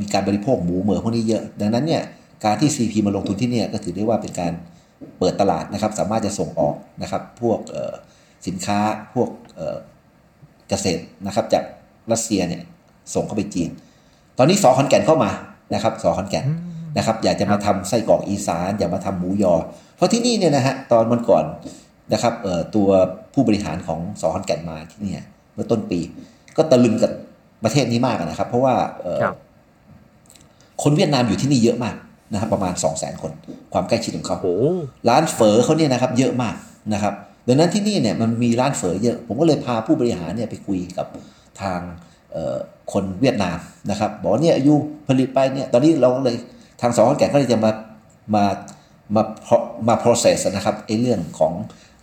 [0.00, 2.02] มีการบริโภคหมูเหมือพวกนี้เยอะ ดังนั้นเนี่ย
[2.44, 4.52] การที่ CP มาลงทุนที่นี่ก็ถือได้ว่าเป็นการ
[5.18, 7.58] เปิดตลาดนะครับ สามารถจะส่งออกนะครับ พวก
[8.46, 8.78] สินค้า
[9.14, 9.28] พวก
[10.68, 11.64] เกษตรนะครับจาก
[12.12, 12.62] รัสเซียเนี่ย
[13.14, 13.70] ส่งเข้าไปจีน
[14.38, 15.30] ตอนนี้สอขอนแก่นเข้ามา
[15.74, 16.46] นะครับสอขอนแก่น
[16.96, 19.54] นะครับ อยากจะมาทำไส้กรอกอีสาน อยากมาทำหมูยอ
[19.96, 21.44] เพราะที่นี่เนี่ยนะฮะตอนมันก่อน
[22.12, 22.88] นะครับเอ่อตัว
[23.34, 25.22] ผู้บริหารของสอขอนแก่นมาที่เนี่ย
[25.54, 26.00] เมื่อต้นปี
[26.56, 27.12] ก็ตะลึงกับ
[27.64, 29.34] ประเทศนี้มากนะครับ เพราะว่าเอ่อครับ
[30.82, 31.96] คนเวียดนามอยู่ที่นี่เยอะมาก
[32.32, 33.32] นะครับประมาณ 2 0 0 0 0 0 คน
[33.72, 34.64] ความใกล้ชิดของเขาโอ้โห
[35.08, 36.54] ร้านเฝอเขาเนี่ยนะครับเยอะมาก
[36.92, 37.14] นะครับ
[37.46, 41.06] ดังนั้นที่นี่เนี่ยมันมีร้านเฝอเยอะ ผมก็เลยพาผู้บริหารเนี่ยไปคุยกับ
[41.60, 42.09] ทางเอ่อ
[42.92, 43.58] คนเวียดนาม
[43.90, 44.74] นะครับบอกว่าเนี่ยอายุ
[45.08, 46.36] ผลิตไปเนี่ยตอนนี้เราก็เลย
[46.80, 47.70] ทางสองขอนแก่นก็เลยจะมา
[48.34, 48.44] มา
[49.14, 49.22] มา
[49.88, 51.52] มา process นะครับไอ้เรื่องของ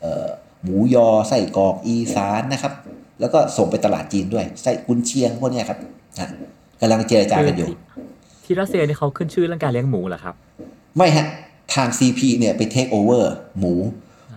[0.02, 0.28] เอ่อ
[0.64, 2.74] หมูยอไส้กรอกอีสานนะครับ
[3.20, 5.80] แล้วก็ส่งไปตลาดจีนด้วยไส้กุนเชียงพวกเนี้ยครับ
[6.20, 6.30] นะ
[6.82, 7.78] กำลังเจรจากันอยู่ที่
[8.46, 10.36] ที่รัสเซียนี่เขาขึ้นชื่อเรื่องการเลี้ยงหมูเหรอครับ
[10.98, 11.26] ไม่ฮะ
[11.76, 13.74] ทาง CP เนี่ยไปเทคโอเวอร์หมู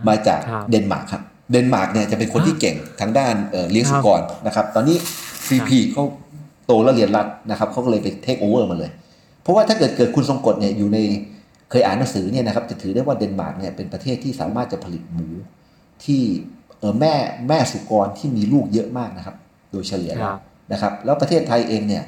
[0.09, 4.97] มาจากครับเดนมาร์กครับ เดนมาร์กเนี่ยจะเป็นคนที่เก่งทางด้านเอ่อเลี้ยงสุกรนะครับ ตอนนี้
[5.51, 6.05] CP เขา
[6.67, 8.91] โตแล้วเรียนลัดนะครับเขาก็เลยไปเทคโอเวอร์มาเลย
[9.43, 10.99] เพราะว่าถ้าเกิดเกิดคุณทรงกลดเนี่ยอยู่ใน
[11.71, 15.29] เคยอ่านหนังสือเนี่ยนะครับจะถือได้ว่าเดนมาร์กเนี่ยเป็นประเทศที่สามารถจะผลิตหมู
[16.05, 16.23] ที่
[16.79, 17.15] เออแม่
[17.49, 19.37] แม่สุกรที่มีลูกเยอะมากนะครับ
[19.71, 20.41] โดยเฉลี่ยแล้วครับ
[20.73, 22.05] นะครับ แล้วประเทศไทยเองเนี่ย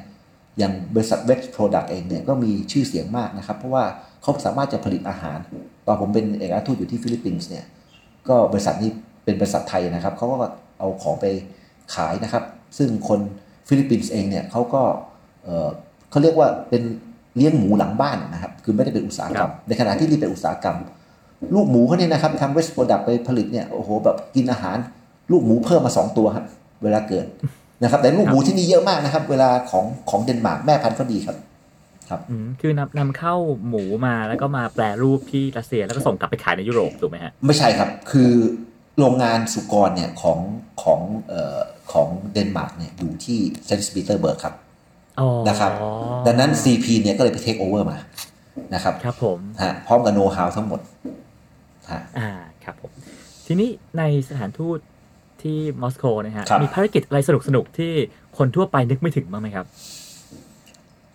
[0.57, 3.83] อย่างบริษัทเว t โปรดักต์เองเนี่ยก็มีชื่อเสียงมากนะครับ เพราะว่า
[4.21, 5.37] เขาสามารถจะผลิตอาหาร
[5.85, 7.65] ตอนผมเป็นเอกอัครทูตอยู่ที่ฟิลิปปินส์เนี่ย
[8.29, 8.89] ก็บริษัทนี้
[9.25, 10.37] เป็นบริษัทไทยนะครับเขาก็
[10.79, 11.25] เอาของไป
[11.95, 12.43] ขายนะครับ
[12.77, 13.19] ซึ่งคน
[13.67, 14.81] ฟิลิปปินส์เองเนี่ยเขาก็
[15.43, 15.69] เอ่อ
[16.09, 16.83] เขาเรียกว่าเป็น
[17.35, 20.77] เลี้ยงหมูหลังบ้านนะครับ คือไม่ได้เป็นอุตสาหกรรม ในขณะที่นี่เป็นอุตสาหกรรม
[21.53, 24.77] ลูกหมูเขาเนี่ยนะครับทาง Vet Products ไปผลิตเนี่ยโอ้โหแบบกินอาหาร
[25.31, 26.45] ลูกหมูเพิ่มมาสองตัวครับ
[26.83, 27.25] เวลาเกิด
[27.81, 31.37] นะครับ แต่ลูกหมูที่นี่เยอะมากนะครับ เวลาของของเดนมาร์กแม่พันธุ์ก็ดีครับ
[32.29, 33.35] อืมคือนำนำเข้า
[33.69, 38.31] หมูมาแล้วก็มาแปรรูปที่รัสเซียแล้วก็ส่งกลับไปขายในยุโรปถูกไหมฮะไม่ใช่ครับ คือ
[38.99, 40.39] โรงงานสุกรเนี่ยของ
[40.83, 41.59] ของเอ่อ
[41.93, 44.55] ของเดนมาร์กเนี่ยอยู่ที่เซนต์ปีเตอร์เบิร์กครับ
[45.19, 45.71] อ๋อนะครับ
[46.25, 47.97] ดังนั้น CP เนี่ยก็เลยไปเทคโอเวอร์มา
[48.73, 50.79] นะครับครับผมฮะพร้อมกับโน้ตฮาวทั้งหมด
[51.91, 52.29] ฮะอ่า
[52.63, 52.91] ครับผม
[53.45, 54.79] ทีนี้ในสถานทูต
[55.41, 57.91] ที่มอสโกนะฮะครับมีภารกิจอะไรสนุกสนุกๆที่
[58.37, 59.65] คนทั่วไปนึกไม่ถึงบ้างไหมครับ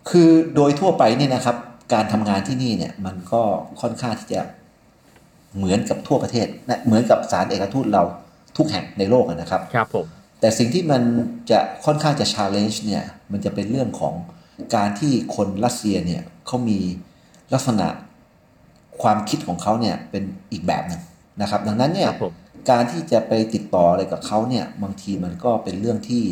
[0.09, 1.55] คือโดยทั่วไปเนี่ยนะครับ
[1.93, 3.41] การทำงานที่นี่เนี่ยมันก็
[3.81, 4.41] ค่อนข้างที่จะ
[5.57, 8.03] เหมือนกับทั่วประเทศนะเหมือนกับสารเอกทูตเรา
[8.57, 10.05] ทุกแห่งในโลกอะนะครับ ครับผม
[10.39, 11.01] แต่สิ่งที่มัน
[11.51, 14.13] จะค่อนข้างจะ challenge เนี่ยมันจะเป็นเรื่องของ
[14.75, 16.79] การที่คนรัสเซียเนี่ยเขามี
[17.53, 17.87] ลักษณะ
[19.01, 21.01] ความคิดของเขาเนี่ยเป็นอีกแบบหนึง
[21.41, 22.33] นะครับ ดังนั้นเนี่คยรับผม
[22.69, 26.23] การที่จะไปติดต่ออะไรกับเขาเนี่ยบางทีมันก็เป็นเรื่องที่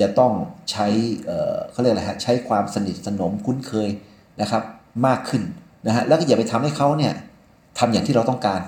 [0.00, 0.32] จะต้อง
[0.70, 0.86] ใช้
[1.26, 3.88] เอ่อเขาเรียกอะไรฮะใช้ความสนิทสนมคุ้นเคย
[4.40, 4.62] นะครับ
[5.06, 5.42] มากขึ้น
[5.86, 7.12] นะฮะแล้วก็อย่าไปทำให้เขาเนี่ย
[7.78, 8.60] ทำอย่างที่เราต้องการ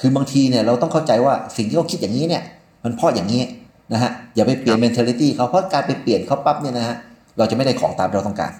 [0.00, 2.42] คือบางทีเนี่ยเราต้องเข้าใจว่าสิ่งที่เขาคิดอย่างนี้เนี่ย
[2.84, 3.42] มันเพราะอย่างนี้
[3.92, 6.96] นะฮะอย่าไปเปลี่ยน mentality เขาเพราะการไปเปลี่ยนเขาปั๊บเนี่ยนะฮะ
[7.38, 8.52] เราจะไม่ได้ของตามที่เราต้องการ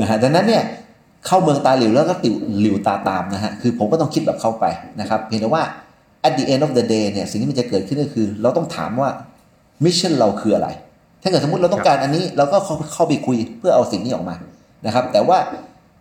[0.00, 0.62] นะฮะดังนั้นเนี่ย
[1.26, 4.64] เข้าเมืองตาหลิวแล้วก็ติวหลิวตาตามนะฮะคือผมก็ต้องคิดแบบเข้าไป
[5.00, 5.62] นะครับเพียงแต่ว่า
[6.26, 9.10] at the end of the day เนี่ยสิ่งที่มันจะเกิดขึ้นก็คือ เราต้องถามว่า
[9.84, 10.68] มิชชั่นเราคืออะไร
[11.22, 14.36] ถ้าเกิดสมมติเราต้องการอันนี้เราก็เข้าเข้าไปคุยเพื่อเอาสิ่งนี้ออกมา
[14.86, 15.38] นะครับ แต่ว่า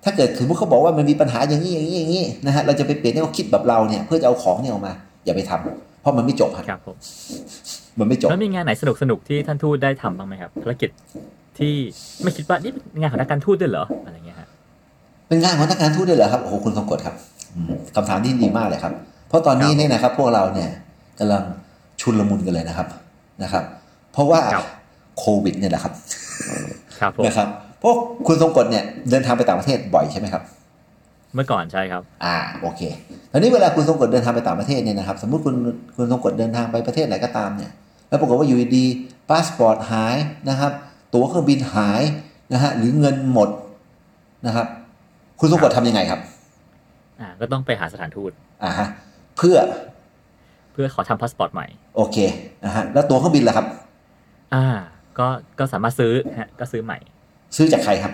[0.03, 4.93] ถ้าเกิดสมมติเขาบอกว่ามันมีปัญหาอย่างนี้อย่างนี้อย่างนี้นะฮะเราจะไปเปลี่ยนให้เขาคิดแบบเราเนี่ยเพื่อจะเอาของเนี่ยออกมา
[5.25, 6.97] อย่าไปทำ เพราะมันไม่จบครับครับผม
[7.99, 10.89] มันไม่จบแล้วมีงานไหนสนุกสนุกๆที่ท่านทูตได้ทำบ้างไหมครับภารกิจ
[11.57, 11.73] ที่
[12.23, 14.47] ไม่คิดว่านี่เป็นงานของนักการทูตด้วยเหรออะไรเงี้ยฮะ
[15.27, 17.15] เป็นงานของทางการทูตด้วยเหรอครับโอ้โหคุณสงกดครับ
[17.55, 18.93] อืมคำถามที่ดีมากเลยครับ
[19.27, 20.69] เพราะตอนนี้เนี่ยนะครับ พวกเราเนี่ย
[21.19, 21.43] กำลัง
[22.01, 22.87] ชุนลมุนกันเลยนะครับ
[23.43, 23.63] นะครับ
[24.13, 24.65] เพราะว่าครับ
[25.19, 25.93] โควิดเนี่ยแหละครับ
[26.99, 27.47] ครับผมนะครับ
[27.79, 27.93] เพราะ
[28.27, 30.43] คุณทรงกฎเนี่ยเดินทางไปต่างประเทศบ่อยใช่ไหมครับ
[31.33, 32.81] เมื่อก่อนใช่ครับ อ่าโอเค
[33.31, 35.55] ตอนนี้เวลาคุณทรงกลดเดินทางไปต่างประเทศเนี่ยนะครับ สมมุติคุณ
[35.95, 37.71] คุณทรงกลดเดินทางไปประเทศไหนก็ตามเนี่ย
[38.09, 40.15] แล้วปรากฏว่าอยู่ดีๆพาสปอร์ตหาย
[40.49, 40.71] นะครับ
[41.13, 42.01] ตั๋วเครื่องบินหาย
[42.53, 43.49] นะฮะหรือเงินหมด
[44.45, 44.67] นะครับ
[45.39, 46.19] คุณทรงกลดทำยังไงครับ
[47.19, 48.31] อ่า ก็ต้องไปหาสถานทูต
[48.63, 48.87] อ่าฮะ
[49.37, 49.57] เพื่อ
[50.71, 52.17] เพื่อขอทำพาสปอร์ตใหม่ โอเค
[52.65, 53.65] นะฮะแล้วตั๋วเครื่องบินล่ะครับ
[54.53, 54.65] อ่า
[55.19, 55.27] ก็
[55.59, 56.97] ก็สามารถซื้อฮะก็ซื้อใหม่
[57.55, 58.13] ซื้อจากใครครับ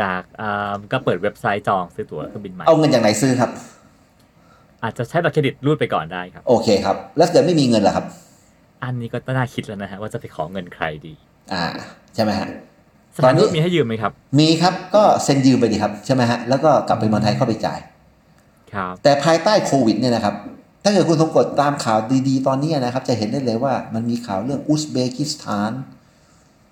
[0.00, 3.50] จากอ่าก็เปิดเว็บไซต์จองซื้อตั๋วเครื่องบินใหม่เอาเงินจากไหนซื้อครับ
[4.82, 8.06] อาจจะใช้บัตรเครดิตรูดไปก่อนได้ครับ โอเคครับ แล้วถ้าเกิดไม่มีเงินล่ะครับ
[8.84, 11.14] อันนี้ก็น่าคิดแล้วนะฮะว่าจะไปขอเงินใครดี
[11.52, 11.64] อ่า
[12.14, 12.48] ใช่ไหมฮะ
[13.16, 17.78] สถานทูตตอนนี้มีให้ยืมไหมครับ มีครับก็เซ็นยืมไปดีครับใช่ไหมฮะแล้วก็กลับไปเมืองไทยเข้าไปจ่าย
[18.74, 20.34] ครับ แต่ภายใต้โควิดเนี่ยนะครับ
[20.84, 21.98] ถ้าเกิดคุณสงกดตามข่าว
[22.28, 25.72] ดีๆ ตอนนี้นะครับ จะเห็นได้เลยว่ามันมีข่าวเรื่องอุซเบกิสถาน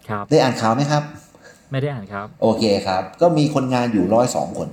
[0.09, 1.02] ครับ ได้อ่านข่าวไหมครับ
[1.70, 4.68] ไม่ได้อ่านครับ โอเคครับ ก็มีคนงานอยู่ร้อยสองคน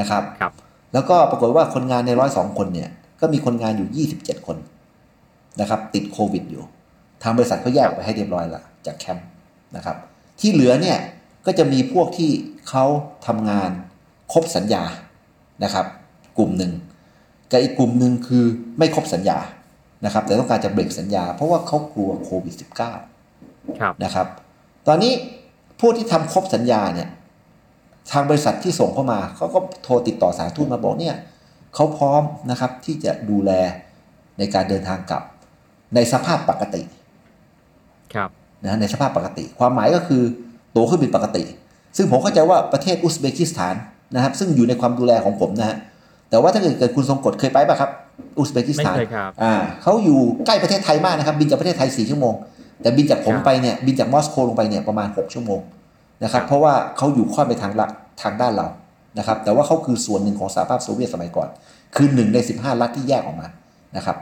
[0.00, 0.52] นะครับครับ
[0.92, 4.56] แล้วก็ปรากฏว่าคนงานในร้อยสองคนเนี่ยก็มีคนงานอยู่ยี่สิบเจ็ดคน
[5.60, 6.64] นะครับ ติดโควิดอยู่
[7.22, 9.26] ทางบริษัทเขาแยกออกไปให้เรียบร้อยละจากแคมป์
[9.76, 9.96] นะครับ
[10.40, 10.98] ที่เหลือเนี่ย
[11.46, 12.30] ก็จะมีพวกที่
[12.68, 12.84] เขา
[13.26, 13.70] ทำงาน
[14.32, 14.84] ครบสัญญา
[15.64, 15.86] นะครับ
[16.38, 16.72] กลุ่มหนึ่ง
[17.50, 18.44] กับอีกกลุ่มหนึ่งคือ
[18.78, 19.38] ไม่ครบสัญญา
[20.04, 22.54] นะครับ แต่ต้องการจะเบรกสัญญา เพราะว่าเขากลัวโควิด
[23.20, 24.26] -19 ครับนะครับ
[24.86, 25.12] ตอนนี้
[25.80, 27.08] ผู้ที่ทำครบสัญญาเนี่ย
[28.12, 31.16] ทางบริษัทที่ส่งเข้ามาเขาก็โทรติดต่อสถารทูตมาบอกเนี่ย
[31.74, 33.50] เขาพร้อมนะครับที่จะดูแล
[34.38, 35.22] ในการเดินทางกลับ
[35.94, 36.82] ในสภาพปกติ
[38.14, 38.30] ครับ
[38.62, 40.22] นะฮะในสภาพปกติ ความหมายก็คือ
[40.74, 41.44] ตั๋วเครื่องบินปกติ
[41.96, 43.74] ซึ่งผมเข้าใจว่าประเทศอุซเบกิสถาน
[44.14, 45.76] นะครับ ซึ่งอยู่ในความดูแลของผมนะฮะ
[46.30, 47.90] แต่ว่าถ้าเกิดเกิดคุณทรงกฎเคยไปป่ะครับ
[48.38, 52.34] อุซเบกิสไม่ถานเคยครับอ่าเขาอยู่ใกล้ประเทศไทยมากนะครับ บินจากประเทศไทย4ชั่วโมง
[52.82, 55.60] แต่บินจากผมครับไปเนี่ยบินจากมอสโกลงไปเนี่ยประมาณ 6 ชั่วโมง
[56.24, 57.86] นะครับครับเพราะว่าเขาอยู่ค่อนไปทางละ
[58.22, 58.66] ทางด้านเรา
[59.18, 61.48] นะครับแต่ว่าเขาคือส่วนหนึ่งของสหภาพโซเวียตสมัยก่อน
[61.96, 63.48] คือหนึ่งใน 15 รัฐที่แยกออกมา
[63.96, 64.16] นะครับ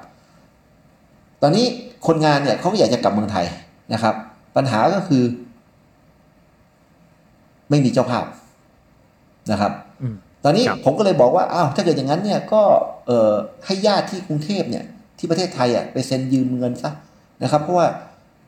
[1.43, 1.67] ตอนนี้
[2.07, 3.47] คนงานเนี่ยเขาก็อยากจะกลับเมืองไทย
[3.93, 4.15] นะครับ
[4.57, 5.23] ปัญหาก็คือ
[7.71, 8.25] ไม่มีเจ้าภาพ
[9.51, 10.15] นะครับอืม
[10.45, 12.63] ตอนนี้ครับผมก็เลยบอกว่าอ้าวถ้าเกิดอย่างนั้นเนี่ยก็
[13.07, 13.33] เอ่อ
[13.67, 14.85] ให้ญาติที่กรุงเทพเนี่ย
[15.19, 16.91] ที่ประเทศไทยอะไปเซ็นยืมเงินซะ
[17.43, 17.87] นะครับ เพราะว่า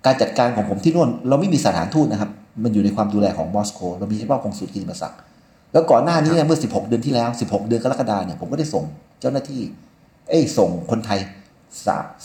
[0.07, 2.31] การจัดการของผมที่นู่นเราไม่มีสถานทูตนะครับ
[2.62, 5.19] มันอยู่ในความดูแลของมอสโกเรามีเฉพาะกองสุลกิติมศักดิ์
[5.73, 8.85] แล้วก่อนหน้านี้เนี่ยเมื่อ 16 เดือนที่แล้ว 16 เดือนกรกฎาเนี่ยผมก็ได้ส่ง
[9.21, 9.61] เจ้าหน้าที่
[10.29, 11.19] เอ้ยส่งคนไทย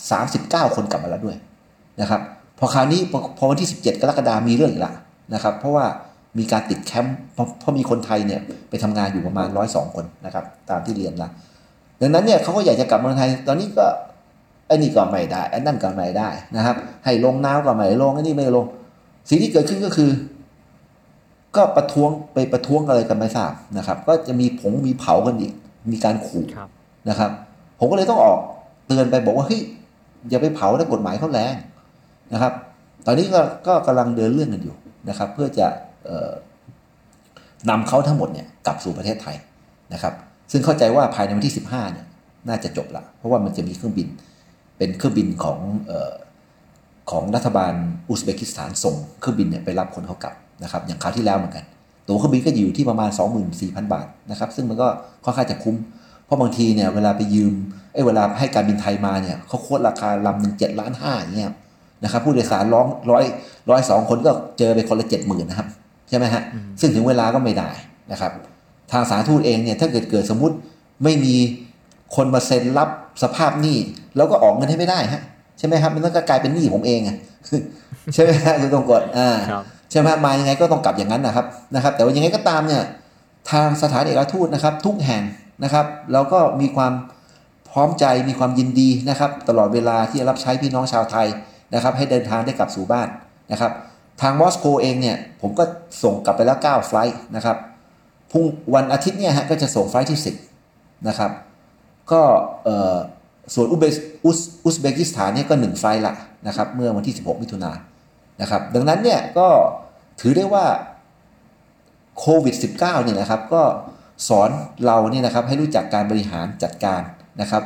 [0.10, 1.38] สามสิบเก้าคนกลับมาแล้วด้วย
[2.02, 2.22] นะครับ
[2.60, 4.94] พอคราวนี้พอพอวันที่ 17 กรกฎามีเรื่องอีกละ
[5.34, 5.86] นะครับ เพราะว่า
[6.38, 8.39] มีการติดแคมป์เพราะเพราะมีคนไทยเนี่ย
[8.70, 11.30] ไปทำงานอยู่ประมาณร้อยสองคนนะครับ ตามที่เรียนละ
[12.02, 18.66] ดังนั้นเนี่ยเขาก็อยากจะกลับเมืองไทย ตอนนี้ก็ไอ้นี่ก็ไม่ได้ไอ้นั่นก็ไม่ได้นะครับ ให้ลงน้ำก็ไม่ลงไอ้นี่ไม่ลง
[19.30, 20.12] สิ่งที่เกิดขึ้นก็คือ
[21.56, 25.54] ก็ประท้วงไปประท้วงอะไรกันไม่ทราบนะครับ ก็จะมีผงมีเผากันอีก
[25.92, 26.70] มีการขู่ครับ
[27.10, 27.32] นะครับ
[27.80, 28.40] ผมก็เลยต้องออก
[28.88, 29.62] เตือนไปบอกว่าเฮ้ย
[30.30, 31.54] อย่าไปเผานะกฎหมายเขาแรง
[32.34, 32.54] นะครับ
[33.06, 34.76] ตอนนี้ก็ก็กำลังเดินเรื่องกันอยู่
[35.10, 35.68] นะครับ เพื่อจะ
[36.06, 36.32] เอ่อ
[37.70, 39.36] นำเขาทั้งหมดเนี่ยกลับสู่ประเทศไทย
[39.94, 40.14] นะครับ
[40.52, 42.06] ซึ่งเข้าใจว่าภายในวันที่ 15เนี่ย
[42.48, 44.08] น่าจะจบละเพราะว่ามันจะมีเครื่องบิน
[44.82, 46.13] เป็นเครื่องบินของเออ
[47.12, 47.74] ของรัฐบาล
[48.10, 51.65] อุซเบกิสถานส่งเครื่องบินเนี่ยไปรับคนเขากลับนะครับอย่างคราวที่แล้วเหมือนกัน
[52.08, 53.10] ตั๋วเครื่องบินก็อยู่ที่ประมาณ
[53.52, 54.88] 24,000 บาทนะครับซึ่งมันก็
[55.24, 55.76] ค่อนข้างจะคุ้ม
[56.26, 57.54] เพราะบางทีเนี่ยเวลาไปยืม
[57.94, 61.48] เอ้ยเวลาให้การบินไทยมาเนี่ยเขาโคตรราคาลำหนึ่งเจ็ดล้านห้าอย่างเงี้ย
[62.04, 63.24] นะครับผู้โดยสารร้องร้อย
[63.70, 65.67] ร้อยสองคนก็เจอไปคนละเจ็ดหมื่นนะครับ
[66.10, 66.44] ใช่ไหมฮะ
[66.80, 67.70] ซึ่งถึงเวลาก็ไม่ได้
[68.12, 68.32] นะครับ
[68.91, 70.56] ทางสาธารณทูตเองเนี่ยถ้าเกิดเกิดสมมุติ
[71.04, 71.36] ไม่มี
[72.15, 72.89] คนมาเซ็นรับ
[73.22, 73.78] สภาพหนี้
[74.18, 75.22] แล้วก็ออกเงินให้ไม่ได้ฮะ
[75.58, 77.18] ใช่ไหมครับมันก็กลายเป็นหนี้ผมเองอะ
[78.14, 82.84] ใช่ไหมฮะคุณตรงกฎอ่าครับใช่ไหมมายังไงก็ต้องกลับอย่างนั้นนะครับนะครับ แต่ว่ายังไงก็ตามเนี่ย
[83.52, 85.24] ทางสถานเอกอัครทูตนะครับ ทุกแห่ง
[85.64, 86.94] นะครับเราก็มีความ
[87.70, 91.28] พร้อมใจมีความยินดีนะครับ ตลอดเวลาที่จะรับใช้พี่น้องชาวไทย
[91.74, 93.08] นะครับ ให้เดินทางได้กลับสู่บ้าน
[93.52, 93.72] นะครับ
[94.22, 95.64] ทางมอสโกเองเนี่ยผมก็
[96.04, 97.58] ส่งกลับไปแล้ว9 flight นะครับ
[98.32, 100.20] พรุ่งวันอาทิตย์เนี่ยฮะก็จะส่ง flight ที่
[100.64, 101.32] 10นะครับ
[102.12, 102.22] ก็
[103.54, 106.14] ส่วนอุซเบกิสถานเนี่ยก็ 1 flight ละ
[106.48, 107.80] นะครับเมื่อวันที่ 16 มิถุนายน
[108.42, 109.48] นะครับดังนั้นเนี่ยก็
[110.22, 110.66] ถือได้ว่า
[112.20, 113.64] โควิด -19 เนี่ยนะครับก็
[114.28, 114.50] สอน
[114.86, 117.02] เราเนี่ยนะครับให้รู้จักการบริหารจัดการ
[117.42, 117.64] นะครับ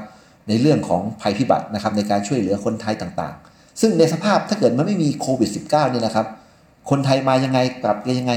[0.47, 6.27] ในเรื่องของภัยพิบัตินะครับในการช่วยเหลือคนไทยต่างๆ ซึ่งในสภาพถ้าเกิดมันไม่มีโควิด -19 เนี่ยนะครับ
[6.89, 8.33] คนไทยมายังไงกลับยังไง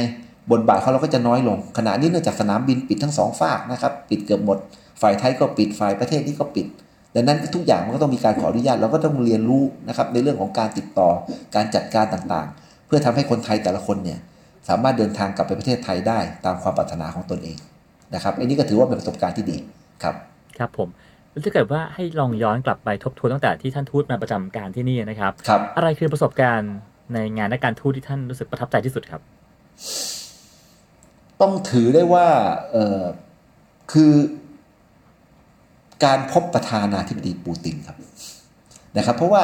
[0.52, 4.58] บทบาทเขาเราก็จะน้อยลง ขณะนี้เนื่องจากสนามบินปิดทั้งสองฝากนะครับ ปิดเกือบหมด
[5.02, 6.66] ฝ่ายไทยก็ปิด ฝ่ายประเทศนี้ก็ปิด
[7.14, 11.08] ดังนั้นทุกอย่างมันก็ต้องมีการขออนุญาต เราก็ต้องเรียนรู้นะครับในเรื่องของการติดต่อ
[11.54, 14.18] การจัดการต่างๆ เพื่อทำให้คนไทยแต่ละคนเนี่ย
[14.68, 17.56] สามารถเดินทางกลับไปประเทศไทยได้ตามความปรารถนาของตนเอง
[18.14, 19.56] นะครับ อันนี้ก็ถือว่าเป็นประสบการณ์ที่ดี
[20.02, 20.14] ครับ
[20.58, 20.88] ครับผม
[21.30, 26.74] แล้วถ้าเกิดว่าให้ลองย้อนกลับไปทบทวนตั้งแต่ที่ท่านทูตมาประจำการที่นี่นะครับครับ อะไรคือประสบการณ์
[27.14, 29.22] ในงานนักการทูตที่ท่านรู้สึกประทับใจที่สุดครับ
[31.40, 32.27] ต้องถือได้ว่า
[32.72, 33.03] เออ
[33.92, 34.12] คือ
[36.05, 37.96] การพบประธานาธิบดีปูตินครับ
[38.96, 39.42] นะครับ เพราะว่า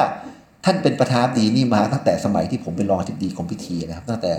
[0.65, 4.33] ท่านเป็นประธานาธิบดีนี่มาตั้งแต่สมัยที่ผมเป็นรองอธิบดีกรมพิธีนะครับ ตั้งแต่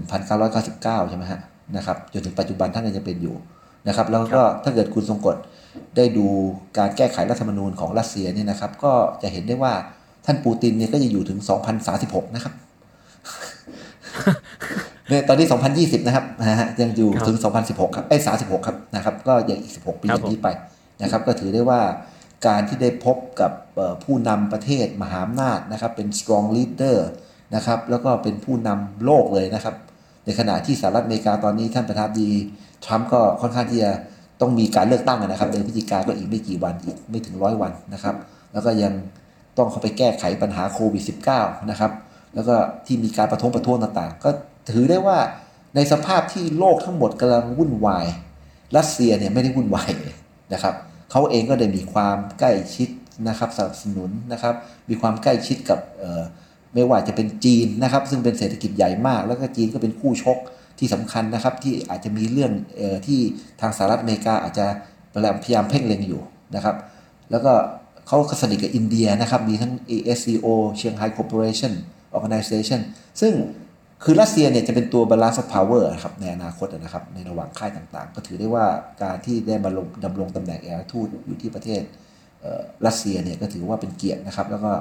[0.00, 1.40] 1999 ใช่ไหมฮะ
[1.76, 3.36] นะครับจนถึงปัจจุบันท่านก็ยังเป็นอยู่
[3.88, 5.36] นะครับ แล้วก็ถ้าเกิดคุณทรงกฎ
[5.96, 6.26] ได้ดู
[6.78, 9.72] การแก้ไขรัฐธรรมนูญของรัสเซียเนี่ยนะครับ ก็จะเห็นได้ว่า
[10.26, 11.38] ท่านปูตินเนี่ยก็จะอยู่ถึง
[11.88, 12.66] 2036 นะครับเนี่
[14.34, 14.91] ย
[15.28, 15.46] ตอนนี้
[15.78, 20.48] 2020 นะครับนะฮะยังอยู่ครับถึง 2016 ครับไอ้ย36 ครับนะครับ ก็ยังอีก 16 ปีครับจากนี้ไป
[21.02, 21.80] นะครับ ก็ถือได้ว่า
[22.46, 26.98] การที่ได้พบกับเอ่อผู้นำประเทศมหาอำนาจนะครับ เป็น strong leader
[27.54, 29.74] นะครับ แล้วก็เป็นผู้นำโลกเลยนะครับ
[30.24, 32.30] ในขณะที่สหรัฐอเมริกาตอนนี้ท่านประธานาธิบดี
[32.84, 33.90] ทรัมป์ก็ค่อนข้างที่จะ
[34.40, 38.14] ต้องมีการเลือกตั้งนะครับเดือนพฤศจิกาก็อีกไม่กี่วันอีกไม่ถึงร้อยวันนะครับ
[38.52, 38.92] แล้วก็ยัง
[39.58, 41.02] ต้องเข้าไปแก้ไขปัญหาโควิด
[41.36, 41.92] -19 นะครับ
[42.34, 42.54] แล้วก็
[42.86, 44.30] ที่มีการประท้วงประท้วงต่างๆ ก็
[44.70, 45.18] ถือได้ว่า
[45.76, 48.06] ในสภาพที่โลกทั้งหมดกำลังวุ่นวาย
[48.76, 49.90] รัสเซียเนี่ยไม่ได้วุ่นวาย
[50.52, 50.74] นะครับ
[51.10, 52.88] เขาเองก็ได้มีความใกล้ชิด
[53.28, 54.54] นะครับสนับสนุนนะครับ
[54.88, 55.78] มีความใกล้ชิดกับ
[56.74, 60.38] ไม่ว่าจะเป็นจีนนะครับ ซึ่งเป็นเศรษฐกิจใหญ่มาก แล้วก็จีนก็เป็นคู่ชก
[60.78, 63.20] ที่สำคัญนะครับที่อาจจะมีเรื่องออที่
[63.60, 64.66] ทางสหรัฐอเมริกาอาจจะ
[65.42, 66.22] พยายามเพ่งเล็งอยู่
[66.54, 66.76] นะครับ
[67.30, 67.52] แล้วก็
[68.06, 70.46] เขาสนิทกับอินเดียนะครับ มีทั้ง ASCO
[70.80, 71.72] Shanghai Cooperation
[72.16, 72.80] Organization
[73.20, 73.32] ซึ่ง
[74.04, 78.66] คือรัสเซียเนี่ยจะเป็นตัว balance of power นะครับในอนาคตนะครับในระหว่างค่ายต่างๆ ก็ถือได้ว่า
[79.02, 81.82] การที่ได้มาลงดำรงตำแหน่งเอกทูตอยู่ที่ประเทศ
[82.86, 84.72] รัสเซียเนี่ยก็ถือว่าเป็นเกียรตินะครับ แล้วก็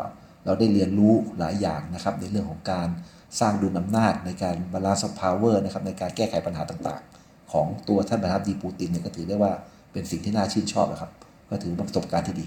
[0.45, 2.87] เราได้เรียนรู้หลายอย่างนะครับในเรื่องของการ
[3.39, 9.51] สร้างดุลอำนาจในการ balance of power นะครับในการแก้ไขปัญหาต่างๆ ของตัวท่านประธานาธิบดีปูตินเนี่ยก็ถือได้ว่า
[9.91, 11.11] เป็นสิ่งที่น่าชื่นชอบนะครับ
[11.49, 12.45] ก็ถือประสบการณ์ที่ดี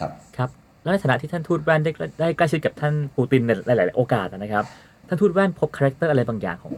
[0.00, 0.50] ครับครับ
[0.82, 4.64] แล้วในฐานะที่ท่านทูตแว่นได้ได้ใกล้ชิดกับท่านปูตินในหลาย ๆ โอกาสนะครับ
[5.12, 6.74] ท่านทูตแว่นพบ character อะไรบางอย่างของ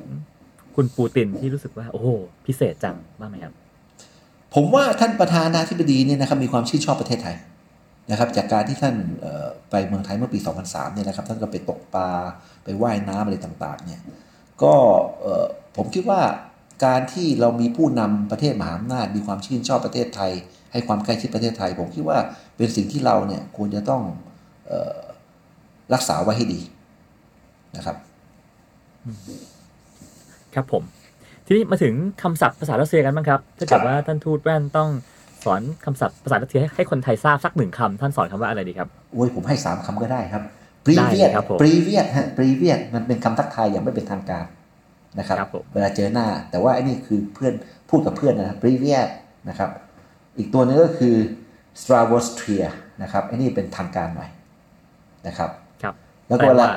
[0.74, 2.08] คุณปูตินที่รู้สึกว่า โอ้โห
[2.46, 3.52] พิเศษจังบ้างไหมครับ
[4.54, 7.36] ผมว่าท่านประธานาธิบดีเนี่ยนะครับมีความชื่นชอบประเทศไทย
[8.10, 8.94] นะครับ จากการที่ท่าน
[9.70, 12.10] ไปเมืองไทยเมื่อปี 2003เนี่ยนะครับท่านก็ไปตกปลา
[12.64, 14.00] ไปว่ายน้ำอะไรต่างๆเนี่ย
[14.62, 14.74] ก็
[15.76, 16.20] ผมคิดว่า
[16.84, 20.32] การที่เรามีผู้นำประเทศมหาอำนาจมีความชื่นชอบประเทศไทย
[20.72, 22.18] ให้ความใกล้ชิดประเทศไทย ผมคิดว่า
[22.56, 24.02] เป็นสิ่งที่เราเนี่ยควรจะต้อง
[24.70, 24.98] ออ
[25.94, 26.60] รักษาไว้ให้ดี
[27.76, 27.96] นะครับ
[30.54, 30.82] ครับผม
[31.46, 34.88] ทีนี้มาถึงคำศัพท์ภาษารัสเซียกันบ้างครับ ถ้าเกิดครับว่าท่านทูตแว่นต้อง
[35.44, 40.42] สอนคำศัพท์ภาษารัสเซียให้ให้คนไทยทราบสักหนึ่งคำท่านสอนคำว่าอะไรดีครับโอ้ยผมให้สามคำก็ได้ครับ
[40.98, 44.44] ได้ previous ครับผม previous ฮะ previous มันเป็นคำทักทายอย่างไม่เป็นทางการ
[45.18, 47.54] นะครับครับผมเวลาเจอหน้า แต่ว่าไอ้นี่คือเพื่อน
[47.88, 49.08] พูดกับเพื่อนนะครับ previous
[49.48, 49.70] นะครับ
[50.38, 51.14] อีกตัวหนึงก็คือ
[51.80, 52.64] s t r a v o s t r i a
[53.02, 54.30] นะครับไอ้นี่เป็นทางการหน่อย
[55.26, 55.50] นะครับ
[55.82, 55.94] ครับ
[56.28, 56.70] แล้วก็เวลาแปลว่า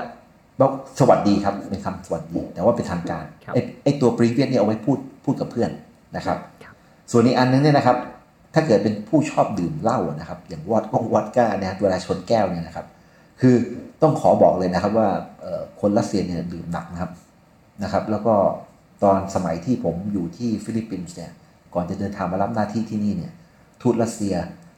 [0.59, 5.71] บอกสวัสดีครับเป็นคำสวัสดี แต่ว่าเป็นทางการครับไอ้ไอ้ตัว previous เนี่ยเอาไว้พูดพูดกับเพื่อน
[6.15, 6.75] นะครับครับ
[7.11, 7.97] ส่วนอีกอันนึงเนี่ยนะครับ
[8.53, 12.85] ถ้าเกิดเป็นผู้ชอบดื่มเหล้าอะนะครับ อย่างวอดกงวอดก้าเนี่ยเวลาชนแก้วเนี่ยนะครับ
[13.41, 13.55] คือ
[14.01, 15.09] ต้องขอบอกเลยนะครับว่า
[15.41, 17.11] เอ่อคนรัสเซียเนี่ยดื่มหนักนะครับ
[17.83, 18.35] นะครับ แล้วก็
[19.03, 21.31] ตอนสมัยที่ผมอยู่ที่ฟิลิปปินส์เนี่ย
[21.73, 23.31] ก่อนจะเดินทางมารับหน้าที่ที่นี่เนี่ย
[23.81, 24.35] ทูตรัสเซีย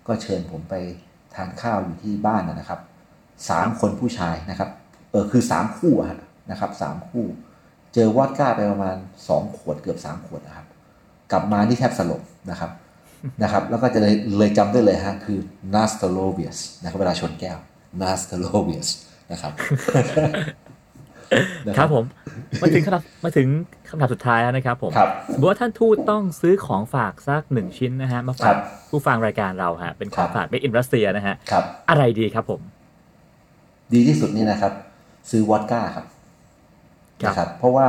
[0.08, 0.76] ก็เชิญผมไป
[1.36, 2.80] ทานข้าวอยู่ที่บ้านนะนะครับ
[3.50, 4.70] สามคนผู้ชายนะครับ
[5.12, 6.20] เออคือสามคู่อะฮะ
[6.52, 7.26] นะครับสามคู่
[7.94, 8.96] เจอวอดก้าไปประมาณ
[9.28, 10.68] สองขวดเกือบสามขวดนะครับ
[11.32, 12.72] กลับมานี่แทบสลบนะครับ
[13.44, 15.40] นะครับ แล้วก็จะเลยเลยจำได้เลยฮะคือ
[15.74, 17.58] n a s t a l o v i u s นะครับเวลาชนแก้ว
[18.02, 18.88] n a s t a l o v i u s
[19.32, 19.54] นะครับ
[21.78, 22.06] ครับผม
[22.62, 23.48] มาถึงคำถามมาถึง
[23.90, 28.58] คำถามสุดท้ายแล้วนะครับผมครับสมมติว่าท่านทูตต้องซื้อของฝากสักหนึ่งชิ้นนะฮะมาครัฝากบ
[28.90, 32.62] ผู้ฟังรายการเราฮะเป็นของครับฝากไม่อินรัสเซียนะฮะครับอะไรดีครับผม
[33.94, 34.74] ดีที่สุดนี่นะครับ
[35.30, 36.06] ซื้อวอดก้าครับ
[37.22, 37.88] ครับนะครับเพราะว่า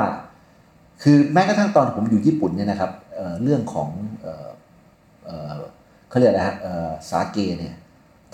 [1.03, 3.91] คือแม้กระทั่งตอนผมอยู่ญี่ปุ่นเนี่ยนะครับเอ่อเรื่องของ
[4.23, 4.49] เอ่อ
[5.25, 5.57] เอ่อ
[6.09, 7.75] เขาเรียกอะไรฮะเอ่อสาเกเนี่ย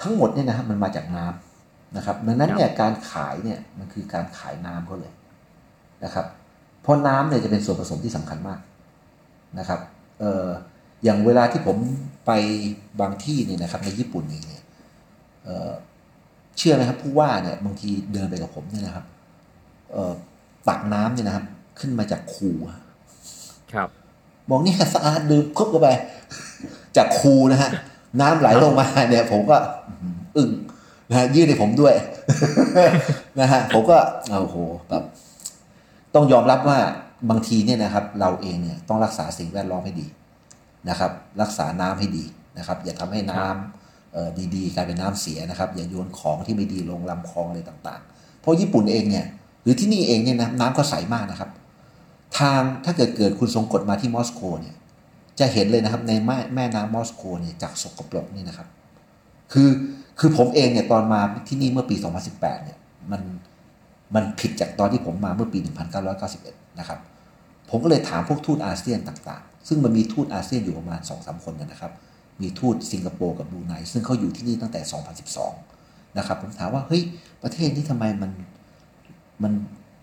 [0.01, 5.13] ทั้งหมดเนี่ยนะครับมันมาจากน้ำนะครับดังนั้นเนี่ยการขายเนี่ยมันคือการขายน้ำเขาเลย
[6.05, 6.27] นะครับ
[6.83, 8.61] เพราะน้ำเนี่ยจะเป็นส่วนผสมที่สำคัญมาก
[9.59, 9.81] นะครับ
[10.21, 10.47] เอ่อ
[11.05, 11.77] อย่างเวลาที่ผม
[12.27, 12.33] ไป
[13.01, 14.65] บางที่เนี่ยนะครับในญี่ปุ่นเองเนี่ย
[16.57, 19.05] เอ่อเชื่อไหมครับผู้ว่าเนี่ยบางทีเดินไปกับผมเนี่ยนะครับ
[19.93, 20.13] เอ่อ
[20.69, 21.45] ตักน้ำเนี่ยนะครับ
[21.81, 22.79] ขึ้นมาจากคูอะ
[23.73, 23.89] ครับ
[24.49, 25.89] บอกเนี่ยสะอาดดื่มครบเข้าไป
[26.97, 27.71] จากคูนะฮะ
[28.21, 29.57] น้ำไหลลงมาเนี่ย ผมก็
[29.89, 30.51] อื้ออึ้ง
[31.09, 31.95] นะฮะยื่นให้ผมด้วย
[33.41, 33.99] นะฮะผมก็
[34.41, 34.57] โอ้โห
[34.89, 35.03] แบบ
[36.15, 36.79] ต้องยอมรับว่า
[37.31, 40.07] บางทีเนี่ยนะครับ เราเองเนี่ยต้องรักษาสิ่งแวดล้อมให้ดี
[40.89, 41.11] นะครับ
[41.43, 42.25] รักษาน้ำให้ดี
[42.59, 43.76] นะครับ อย่าทำให้น้ำเอ่อ
[44.55, 49.27] ดีๆกลายเป็นน้ำเสียนะครับ อย่าโยนของที่ไม่ดีลงลำคลองอะไรต่างๆ เพราะญี่ปุ่นเองเนี่ย
[49.63, 51.51] หรือที่นี่เองเนี่ยนะน้ำก็ใสมากนะครับ
[52.39, 54.75] ทางถ้าเกิดเกิดคุณทรงกฎมาที่มอสโกเนี่ย
[55.41, 58.69] จะเห็นเลยนะครับในแม่แม่น้ำมอสโกเนี่ยจากสกปรกนี่นะครับ
[59.53, 59.71] คือ
[60.19, 61.97] คือผมเองเนี่ยตอนมาที่นี่เมื่อปี
[62.31, 62.79] 2018 เนี่ย
[63.11, 63.23] มัน
[64.15, 65.59] มันผิดจากตอนที่ผมมาเมื่อปี
[66.19, 66.99] 1991 นะครับ
[67.71, 71.93] ผมก็เลยถามพวกทูตอาเซียนต่างๆ ซึ่งมันมีทูตอาเซียนอยู่ประมาณ 2-3 คนนะครับ
[72.43, 74.81] มีทูตสิงคโปร์กับบรูไนซึ่งเขาอยู่ที่นี่ตั้งแต่
[75.49, 77.03] 2012 นะครับ ผมถามว่าเฮ้ย
[77.43, 78.31] ประเทศนี้ทำไมมัน
[79.43, 79.53] มัน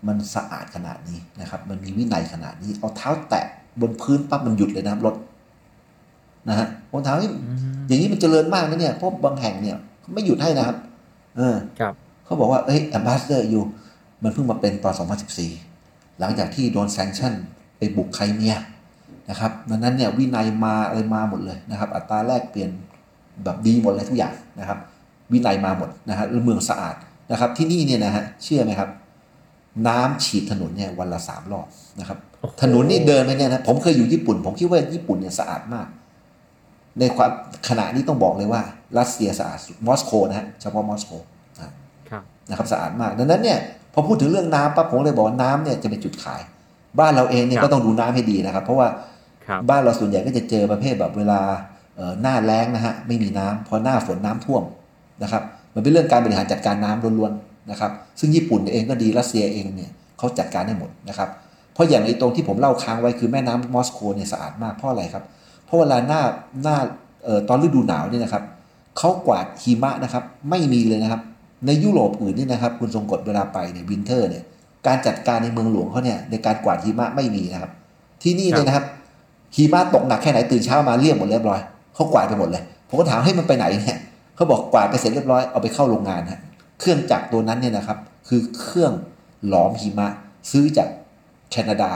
[0.06, 3.46] มันสะอาดขนาดนี้นะครับ มันมีวินัยขนาดนี้ เอาเท้าแตะ
[3.80, 5.14] บนพื้นปั๊บมันหยุดเลยนะครับรถ
[6.48, 7.24] นะฮะผมถามว่า
[7.86, 9.76] อย่างนี้มันเจริญมากนะเนี่ยเพราะบางแห่งเนี่ย
[10.14, 10.76] ไม่หยุดให้นะครับ
[11.36, 11.94] เออครับ
[12.24, 13.64] เขาบอกว่าเอ้ย a m b a s s a d o r อยู่
[14.22, 14.94] มันเพิ่งมาเป็นตอน
[15.56, 17.34] 2014 หลังจากที่โดนแซงชั่น
[17.78, 18.54] ไปบุกไครเมีย
[19.30, 22.70] นะครับดังนั้นเนี่ยวินัยมาอะไรมาหมดเลยนะครับ อัตราแลกเปลี่ยน
[23.44, 24.78] แบบดีหมดเลยทุกอย่างนะครับ
[25.32, 26.96] วินัยมาหมดนะฮะแล้วเมืองสะอาด
[27.30, 28.88] นะครับ ที่นี่เนี่ยนะฮะเชื่อไหมครับ
[29.88, 31.66] น้ำฉีดถนนเนี่ยวันละสามรอบ
[32.00, 35.86] นะครับโอ้โหถนนนี่เดินไปเนี่ยนะผมเคยอยู่ญี่ปุ่น ผมคิดว่าญี่ปุ่นเนี่ยสะอาดมาก
[36.98, 37.30] ในความ
[37.68, 38.62] ขณะนี้ต้องบอกเลยว่า
[38.98, 41.12] รัสเซียสะอาดสุดมอสโกนะฮะเฉพาะมอสโก
[41.56, 43.58] นะครับนะครับสะอาดมากดังนั้นเนี่ย
[43.92, 46.40] พอพูดถึงเรื่องน้ำปั๊บผมเลยบอกว่าน้ำเนี่ยจะเป็นจุดขาย
[46.98, 49.13] บ้านเราเองเนี่ยครับก็ต้องดูน้ำให้ดีนะครับ เพราะว่าครั
[49.68, 51.40] บ้านเราส่วนใหญ่ก็จะเจอประเภทแบบเวลา
[52.22, 54.62] หน้าแล้งนะฮะไม่มีน้ำพอหน้าฝนน้ำท่วม
[55.22, 55.42] นะครับ
[55.74, 61.28] มันเป็นเรื่องการบริหารจัดการน้ำล้วนๆนะครับซึ่งญี่ปุ่นเองก็ดีรัสเซียเองเนี่ยเขาจัดการได้หมดนะครับ
[61.72, 65.24] เพราะอย่างไอ้ตรงที่ผมเล่าค้างไว้คือแม่น้ำมอสโกเนี่ยสะอาดมากเพราะอะไรครับ
[65.66, 66.22] เพราะเวลาหน้า
[66.62, 66.76] หน้า
[67.26, 68.44] ออตอนฤดูหนาวเนี่ยนะครับ
[68.98, 71.20] เขากวาดหิมะนะครับไม่มีเลยนะครับ
[71.66, 74.44] ในยุโรปอื่นนี่นะครับคุณทรงกลดเวลาไปเนี่ย winter เนี่ย
[74.86, 77.72] การจัดการในเมืองหลวงเขาเนี่ยในการกวาดหิมะไม่มีนะครับ
[78.22, 78.84] ที่นี่เนี่ยนะครับ
[79.56, 81.60] หิมะตกหนักแค่ไหนตื่นเช้ามาเรียบหมดเรียบร้อย
[81.94, 83.98] เขากวาดไปหมดเลย ผมก็ถามให้มันไปไหนเนี่ย
[84.36, 86.40] เขาบอกกวาดไปเสร็จเรียบร้อยเอาไปเข้าโรงงานฮะ
[86.80, 87.98] เครื่องจักรตัวนั้นเนี่ยนะครับ
[88.28, 88.92] คือเครื่อง
[89.48, 90.08] หลอมหิมะ
[90.50, 90.88] ซื้อจาก
[91.50, 91.90] แคนาดา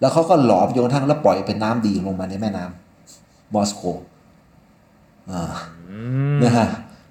[0.00, 3.82] แล้วเขาก็หลอมจนกระทั่งแล้วปล่อยเป็นน้ำดีลงมาในแม่น้ำมอสโก
[5.30, 5.54] อ่า
[5.88, 5.98] อื
[6.34, 6.66] มนะฮะ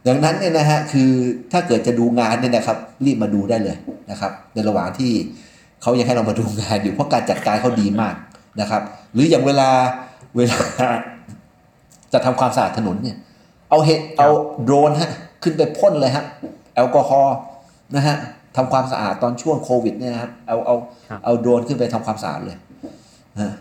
[0.07, 1.09] ดังนั้นเนี่ยนะฮะคือ
[1.51, 3.77] ถ้าเกิดจะดูงานเนี่ยนะครับ รีบมาดูได้เลย
[4.11, 5.11] นะครับ ในระหว่างที่
[5.81, 8.15] เขายังให้เรามาดูงานอยู่เพราะการจัดการเขาดีมาก
[8.61, 8.81] นะครับ
[9.13, 9.69] หรืออย่างเวลา
[10.37, 10.59] เวลา
[12.13, 13.17] จะทำความสะอาดถนนเนี่ย
[13.69, 14.29] เอาเห็ดเอา
[14.63, 15.11] โดรนฮะ
[15.43, 16.25] ขึ้นไปพ่นเลยฮะ
[16.75, 17.35] แอลกอฮอล์
[17.95, 18.17] นะฮะ
[18.55, 20.75] ทำความสะอาดตอนช่วงโควิดเนี่ยนะครับเอาเอา
[21.09, 22.57] ครับเอาโดรนขึ้นไปทำความสะอาดเลย
[23.41, 23.51] ฮะ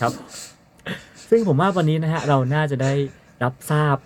[0.00, 0.12] ครับ
[1.30, 2.92] ซึ่งผมว่าวันนี้นะฮะเราน่าจะได้
[3.44, 3.96] รับทราบ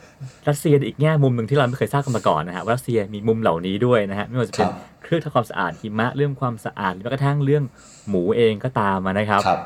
[0.48, 4.72] รัสเซียในอีกแง่มุมหนึ่งที่เราไม่เคยทราบกันมาก่อนนะฮะว่ารัสเซียมีมุมเหล่านี้ด้วยนะฮะไม่ว่าจะเป็นครับ
[5.02, 7.64] เครื่องทำความสะอาดหิมะเรื่องความสะอาดหรือแม้กระทั่งเรื่อง
[8.08, 9.60] หมูเองก็ตามมานะครับครับ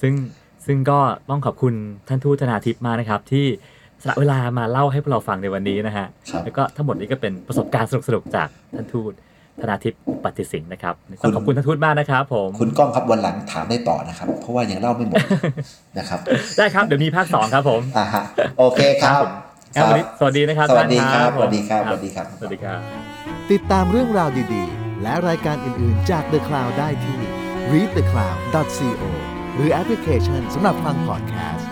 [0.00, 0.14] ซึ่ง
[0.66, 0.98] ซึ่งก็
[1.30, 1.74] ต้องขอบคุณ
[2.08, 3.46] ท่านทูตธนาทิพย์มากนะครับ ที่
[4.02, 9.12] สละเวลามาเล่าให้พวกเราฟังในวันนี้นะฮะครับแล้วก็ทั้งหมดนี้ก็เป็นประสบการณ์สนุกๆจากท่านทูต
[9.60, 15.18] ธนาทิพย์ปฏิสิงห์นะครับต้องขอบคุณท่านทูตมากนะครับผมคุณก้องครับวันหลังถามได้ต่อนะครับ เพราะว่ายังเล่าไม่หมด
[15.98, 16.18] นะครับ
[16.58, 18.22] ได้ครับเดี๋ยวมีภาคสองครับผมอ่าฮะ
[18.58, 19.22] โอเคครับ
[19.76, 22.80] ครับวันนี้สวัสดีนะครับสวัสดีครับท่านสวัสดีครับผมสวัสดีครับสวัสดีครับ
[23.52, 27.20] ติดตามเรื่องราวดีๆ และรายการอื่นๆจาก The Cloud ได้ที่
[27.72, 29.02] readthecloud.co
[29.54, 31.68] หรือแอปพลิเคชันสำหรับฟังพอดแคสต์